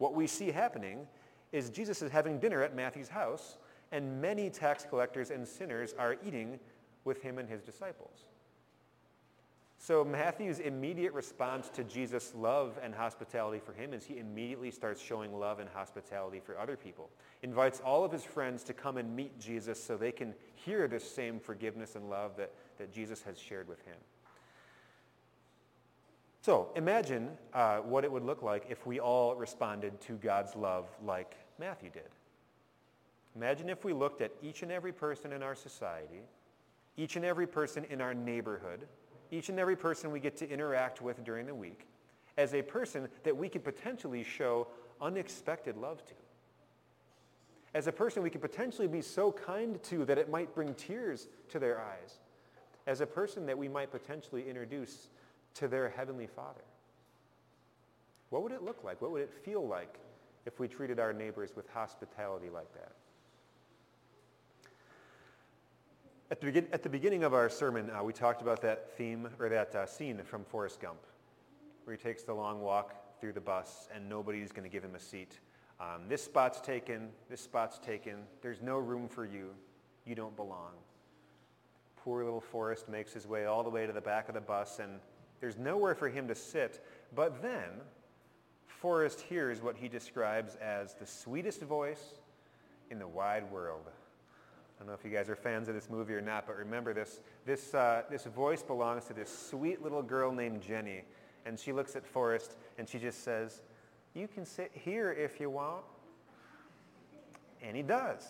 what 0.00 0.14
we 0.14 0.26
see 0.26 0.50
happening 0.50 1.06
is 1.52 1.68
Jesus 1.68 2.00
is 2.00 2.10
having 2.10 2.38
dinner 2.38 2.62
at 2.62 2.74
Matthew's 2.74 3.10
house, 3.10 3.58
and 3.92 4.18
many 4.20 4.48
tax 4.48 4.86
collectors 4.88 5.30
and 5.30 5.46
sinners 5.46 5.94
are 5.98 6.16
eating 6.26 6.58
with 7.04 7.20
him 7.20 7.36
and 7.36 7.46
his 7.46 7.60
disciples. 7.60 8.24
So 9.76 10.02
Matthew's 10.02 10.58
immediate 10.58 11.12
response 11.12 11.68
to 11.70 11.84
Jesus' 11.84 12.32
love 12.34 12.78
and 12.82 12.94
hospitality 12.94 13.60
for 13.62 13.74
him 13.74 13.92
is 13.92 14.02
he 14.04 14.18
immediately 14.18 14.70
starts 14.70 15.02
showing 15.02 15.38
love 15.38 15.58
and 15.58 15.68
hospitality 15.68 16.40
for 16.40 16.58
other 16.58 16.76
people. 16.76 17.10
Invites 17.42 17.80
all 17.80 18.02
of 18.02 18.10
his 18.10 18.24
friends 18.24 18.62
to 18.64 18.72
come 18.72 18.96
and 18.96 19.14
meet 19.14 19.38
Jesus 19.38 19.82
so 19.82 19.98
they 19.98 20.12
can 20.12 20.34
hear 20.54 20.88
this 20.88 21.04
same 21.10 21.38
forgiveness 21.38 21.94
and 21.94 22.08
love 22.08 22.38
that, 22.38 22.52
that 22.78 22.90
Jesus 22.90 23.22
has 23.22 23.38
shared 23.38 23.68
with 23.68 23.84
him. 23.84 23.96
So 26.42 26.68
imagine 26.74 27.30
uh, 27.52 27.78
what 27.78 28.04
it 28.04 28.10
would 28.10 28.24
look 28.24 28.42
like 28.42 28.66
if 28.70 28.86
we 28.86 28.98
all 28.98 29.34
responded 29.34 30.00
to 30.02 30.14
God's 30.14 30.56
love 30.56 30.86
like 31.04 31.36
Matthew 31.58 31.90
did. 31.90 32.08
Imagine 33.36 33.68
if 33.68 33.84
we 33.84 33.92
looked 33.92 34.22
at 34.22 34.32
each 34.42 34.62
and 34.62 34.72
every 34.72 34.92
person 34.92 35.32
in 35.32 35.42
our 35.42 35.54
society, 35.54 36.22
each 36.96 37.16
and 37.16 37.24
every 37.24 37.46
person 37.46 37.84
in 37.90 38.00
our 38.00 38.14
neighborhood, 38.14 38.86
each 39.30 39.50
and 39.50 39.58
every 39.58 39.76
person 39.76 40.10
we 40.10 40.18
get 40.18 40.36
to 40.38 40.48
interact 40.48 41.00
with 41.00 41.22
during 41.24 41.46
the 41.46 41.54
week 41.54 41.86
as 42.36 42.54
a 42.54 42.62
person 42.62 43.08
that 43.22 43.36
we 43.36 43.48
could 43.48 43.62
potentially 43.62 44.24
show 44.24 44.66
unexpected 45.00 45.76
love 45.76 46.04
to. 46.06 46.14
As 47.74 47.86
a 47.86 47.92
person 47.92 48.22
we 48.22 48.30
could 48.30 48.40
potentially 48.40 48.88
be 48.88 49.02
so 49.02 49.30
kind 49.30 49.80
to 49.84 50.04
that 50.06 50.18
it 50.18 50.30
might 50.30 50.54
bring 50.54 50.74
tears 50.74 51.28
to 51.50 51.58
their 51.58 51.80
eyes. 51.80 52.18
As 52.86 53.00
a 53.00 53.06
person 53.06 53.46
that 53.46 53.56
we 53.56 53.68
might 53.68 53.90
potentially 53.90 54.48
introduce 54.48 55.10
to 55.54 55.68
their 55.68 55.88
Heavenly 55.88 56.26
Father. 56.26 56.64
What 58.30 58.42
would 58.42 58.52
it 58.52 58.62
look 58.62 58.84
like? 58.84 59.02
What 59.02 59.10
would 59.10 59.22
it 59.22 59.32
feel 59.44 59.66
like 59.66 59.98
if 60.46 60.58
we 60.60 60.68
treated 60.68 61.00
our 61.00 61.12
neighbors 61.12 61.50
with 61.56 61.68
hospitality 61.68 62.48
like 62.48 62.72
that? 62.74 62.92
At 66.30 66.40
the, 66.40 66.46
begin- 66.46 66.68
at 66.72 66.84
the 66.84 66.88
beginning 66.88 67.24
of 67.24 67.34
our 67.34 67.48
sermon, 67.48 67.90
uh, 67.90 68.04
we 68.04 68.12
talked 68.12 68.40
about 68.40 68.62
that 68.62 68.96
theme, 68.96 69.28
or 69.40 69.48
that 69.48 69.74
uh, 69.74 69.84
scene 69.84 70.22
from 70.22 70.44
Forrest 70.44 70.80
Gump, 70.80 71.00
where 71.84 71.96
he 71.96 72.00
takes 72.00 72.22
the 72.22 72.32
long 72.32 72.60
walk 72.60 72.94
through 73.20 73.32
the 73.32 73.40
bus 73.40 73.88
and 73.94 74.08
nobody's 74.08 74.52
going 74.52 74.62
to 74.62 74.72
give 74.72 74.84
him 74.84 74.94
a 74.94 75.00
seat. 75.00 75.40
Um, 75.80 76.02
this 76.08 76.22
spot's 76.22 76.60
taken, 76.60 77.08
this 77.28 77.40
spot's 77.40 77.78
taken, 77.78 78.20
there's 78.42 78.62
no 78.62 78.78
room 78.78 79.08
for 79.08 79.24
you, 79.24 79.50
you 80.06 80.14
don't 80.14 80.36
belong. 80.36 80.72
Poor 81.96 82.22
little 82.22 82.40
Forrest 82.40 82.88
makes 82.88 83.12
his 83.12 83.26
way 83.26 83.46
all 83.46 83.62
the 83.62 83.70
way 83.70 83.86
to 83.86 83.92
the 83.92 84.00
back 84.00 84.28
of 84.28 84.34
the 84.34 84.40
bus 84.40 84.78
and 84.78 85.00
there's 85.40 85.56
nowhere 85.56 85.94
for 85.94 86.08
him 86.08 86.28
to 86.28 86.34
sit. 86.34 86.84
But 87.14 87.42
then, 87.42 87.68
Forrest 88.66 89.20
hears 89.20 89.60
what 89.60 89.76
he 89.76 89.88
describes 89.88 90.56
as 90.56 90.94
the 90.94 91.06
sweetest 91.06 91.62
voice 91.62 92.14
in 92.90 92.98
the 92.98 93.08
wide 93.08 93.50
world. 93.50 93.84
I 93.86 94.82
don't 94.82 94.88
know 94.88 94.94
if 94.94 95.04
you 95.04 95.10
guys 95.10 95.28
are 95.28 95.36
fans 95.36 95.68
of 95.68 95.74
this 95.74 95.90
movie 95.90 96.14
or 96.14 96.22
not, 96.22 96.46
but 96.46 96.56
remember 96.56 96.94
this, 96.94 97.20
this, 97.44 97.74
uh, 97.74 98.02
this 98.10 98.24
voice 98.24 98.62
belongs 98.62 99.04
to 99.06 99.12
this 99.12 99.28
sweet 99.50 99.82
little 99.82 100.02
girl 100.02 100.32
named 100.32 100.62
Jenny. 100.62 101.02
And 101.44 101.58
she 101.58 101.72
looks 101.72 101.96
at 101.96 102.06
Forrest 102.06 102.56
and 102.78 102.88
she 102.88 102.98
just 102.98 103.22
says, 103.22 103.60
you 104.14 104.26
can 104.26 104.44
sit 104.44 104.70
here 104.74 105.12
if 105.12 105.38
you 105.38 105.50
want. 105.50 105.84
And 107.62 107.76
he 107.76 107.82
does. 107.82 108.26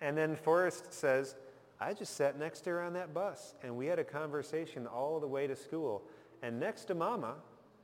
And 0.00 0.16
then 0.16 0.36
Forrest 0.36 0.92
says, 0.92 1.34
I 1.80 1.92
just 1.92 2.14
sat 2.14 2.38
next 2.38 2.60
to 2.60 2.70
her 2.70 2.82
on 2.82 2.92
that 2.92 3.12
bus 3.12 3.54
and 3.62 3.76
we 3.76 3.86
had 3.86 3.98
a 3.98 4.04
conversation 4.04 4.86
all 4.86 5.18
the 5.18 5.26
way 5.26 5.46
to 5.46 5.56
school. 5.56 6.02
And 6.42 6.60
next 6.60 6.84
to 6.86 6.94
Mama, 6.94 7.34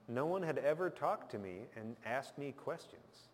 no 0.09 0.27
one 0.27 0.43
had 0.43 0.59
ever 0.59 0.91
talked 0.91 1.31
to 1.33 1.39
me 1.39 1.67
and 1.77 1.97
asked 2.05 2.39
me 2.39 2.53
questions. 2.53 3.29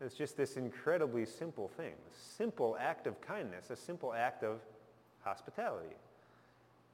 It's 0.00 0.14
just 0.14 0.36
this 0.36 0.56
incredibly 0.56 1.26
simple 1.26 1.68
thing, 1.68 1.92
a 1.92 2.34
simple 2.36 2.76
act 2.80 3.06
of 3.06 3.20
kindness, 3.20 3.70
a 3.70 3.76
simple 3.76 4.14
act 4.14 4.42
of 4.42 4.60
hospitality. 5.22 5.94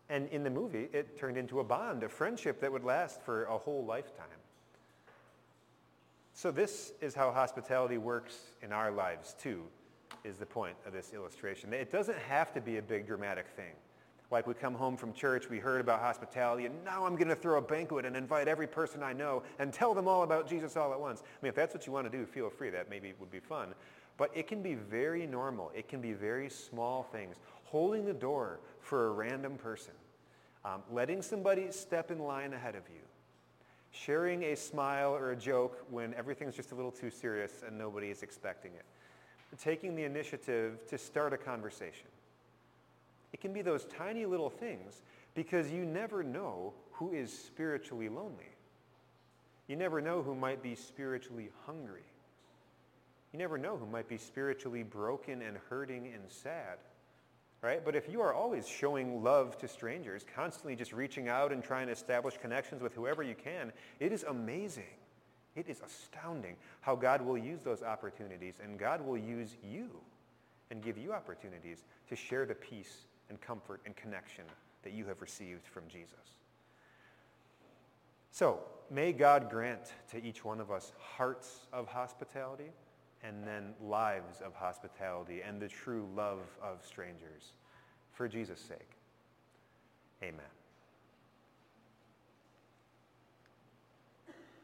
And 0.09 0.29
in 0.29 0.42
the 0.42 0.51
movie, 0.51 0.88
it 0.92 1.19
turned 1.19 1.37
into 1.37 1.61
a 1.61 1.64
bond, 1.64 2.03
a 2.03 2.09
friendship 2.09 2.61
that 2.61 2.71
would 2.71 2.85
last 2.85 3.23
for 3.23 3.45
a 3.45 3.59
whole 3.59 3.85
lifetime. 3.85 4.27
So 6.33 6.51
this 6.51 6.92
is 7.01 7.14
how 7.14 7.33
hospitality 7.33 7.97
works 7.97 8.37
in 8.61 8.73
our 8.73 8.90
lives 8.90 9.35
too, 9.40 9.62
is 10.25 10.37
the 10.37 10.47
point 10.47 10.77
of 10.85 10.92
this 10.92 11.12
illustration. 11.14 11.73
It 11.73 11.90
doesn't 11.90 12.19
have 12.19 12.53
to 12.55 12.61
be 12.61 12.77
a 12.77 12.83
big 12.83 13.07
dramatic 13.07 13.47
thing. 13.57 13.73
Like 14.31 14.47
we 14.47 14.55
come 14.55 14.75
home 14.75 14.97
from 14.97 15.12
church, 15.12 15.49
we 15.49 15.59
heard 15.59 15.81
about 15.81 16.01
hospitality, 16.01 16.67
and 16.67 16.85
now 16.85 17.07
I'm 17.07 17.15
going 17.15 17.29
to 17.29 17.37
throw 17.37 17.59
a 17.59 17.62
banquet 17.62 18.05
and 18.05 18.17
invite 18.17 18.49
every 18.49 18.67
person 18.67 19.03
I 19.03 19.12
know 19.12 19.45
and 19.61 19.73
tell 19.73 19.95
them 19.95 20.09
all 20.09 20.25
about 20.25 20.49
Jesus 20.49 20.77
all 20.77 20.93
at 20.93 21.01
once. 21.01 21.23
I 21.23 21.45
mean, 21.45 21.51
if 21.51 21.55
that's 21.55 21.73
what 21.75 21.87
you 21.87 21.93
want 21.93 22.11
to 22.11 22.19
do, 22.19 22.27
feel 22.27 22.51
free. 22.51 22.71
That 22.71 22.91
maybe 22.91 23.12
would 23.21 23.31
be 23.31 23.39
fun. 23.39 23.75
But 24.17 24.31
it 24.35 24.49
can 24.49 24.62
be 24.62 24.75
very 24.75 25.27
normal. 25.27 25.71
It 25.75 25.89
can 25.89 26.01
be 26.01 26.12
very 26.12 26.49
small 26.49 27.05
things. 27.05 27.37
Holding 27.65 28.05
the 28.05 28.15
door 28.15 28.61
for 28.81 29.09
a 29.09 29.11
random 29.11 29.57
person. 29.57 29.93
Um, 30.65 30.83
letting 30.91 31.23
somebody 31.23 31.71
step 31.71 32.11
in 32.11 32.19
line 32.19 32.53
ahead 32.53 32.75
of 32.75 32.83
you. 32.89 33.03
Sharing 33.93 34.43
a 34.45 34.57
smile 34.57 35.15
or 35.15 35.31
a 35.31 35.37
joke 35.37 35.85
when 35.91 36.15
everything's 36.15 36.57
just 36.57 36.73
a 36.73 36.75
little 36.75 36.91
too 36.91 37.11
serious 37.11 37.62
and 37.65 37.79
nobody 37.79 38.09
is 38.09 38.23
expecting 38.23 38.73
it. 38.73 38.85
taking 39.59 39.95
the 39.95 40.03
initiative 40.03 40.87
to 40.89 40.99
start 40.99 41.33
a 41.33 41.39
conversation. 41.39 42.09
It 43.37 43.42
can 43.42 43.53
be 43.53 43.61
those 43.61 43.85
tiny 43.85 44.25
little 44.25 44.49
things 44.49 45.03
because 45.35 45.70
you 45.70 45.85
never 45.85 46.22
know 46.22 46.72
who 46.92 47.12
is 47.12 47.31
spiritually 47.31 48.09
lonely. 48.09 48.49
You 49.68 49.77
never 49.77 50.01
know 50.01 50.22
who 50.22 50.35
might 50.35 50.62
be 50.62 50.75
spiritually 50.75 51.51
hungry. 51.66 52.07
You 53.35 53.38
never 53.38 53.59
know 53.59 53.77
who 53.77 53.85
might 53.85 54.09
be 54.09 54.16
spiritually 54.16 54.83
broken 54.83 55.42
and 55.42 55.59
hurting 55.68 56.07
and 56.14 56.22
sad. 56.31 56.79
Right? 57.61 57.85
But 57.85 57.94
if 57.94 58.09
you 58.09 58.22
are 58.22 58.33
always 58.33 58.66
showing 58.66 59.22
love 59.22 59.59
to 59.59 59.68
strangers, 59.68 60.25
constantly 60.35 60.75
just 60.75 60.94
reaching 60.94 61.29
out 61.29 61.53
and 61.53 61.62
trying 61.62 61.88
to 61.88 61.92
establish 61.92 62.38
connections 62.38 62.81
with 62.81 62.94
whoever 62.94 63.22
you 63.22 63.35
can, 63.35 63.70
it 64.01 64.12
is 64.12 64.22
amazing. 64.22 64.96
It 65.55 65.68
is 65.68 65.83
astounding 65.85 66.57
how 66.81 66.96
God 66.96 67.20
will 67.20 67.37
use 67.37 67.61
those 67.61 67.83
opportunities 67.83 68.61
and 68.64 68.79
God 68.79 69.07
will 69.07 69.18
use 69.18 69.59
you 69.62 69.90
and 70.70 70.83
give 70.83 70.96
you 70.96 71.12
opportunities 71.12 71.85
to 72.09 72.16
share 72.16 72.46
the 72.46 72.55
peace 72.55 73.05
and 73.29 73.41
comfort 73.41 73.81
and 73.85 73.97
connection 73.97 74.45
that 74.83 74.93
you 74.93 75.05
have 75.07 75.21
received 75.21 75.67
from 75.67 75.85
Jesus. 75.89 76.37
So 78.31 78.61
may 78.91 79.12
God 79.12 79.51
grant 79.51 79.93
to 80.11 80.23
each 80.23 80.45
one 80.45 80.61
of 80.61 80.71
us 80.71 80.93
hearts 80.99 81.67
of 81.73 81.89
hospitality 81.89 82.71
and 83.23 83.47
then 83.47 83.75
lives 83.81 84.41
of 84.41 84.55
hospitality 84.55 85.41
and 85.41 85.61
the 85.61 85.69
true 85.69 86.07
love 86.15 86.41
of 86.62 86.85
strangers 86.85 87.53
for 88.12 88.29
Jesus' 88.29 88.61
sake. 88.61 88.91
Amen. 90.23 90.56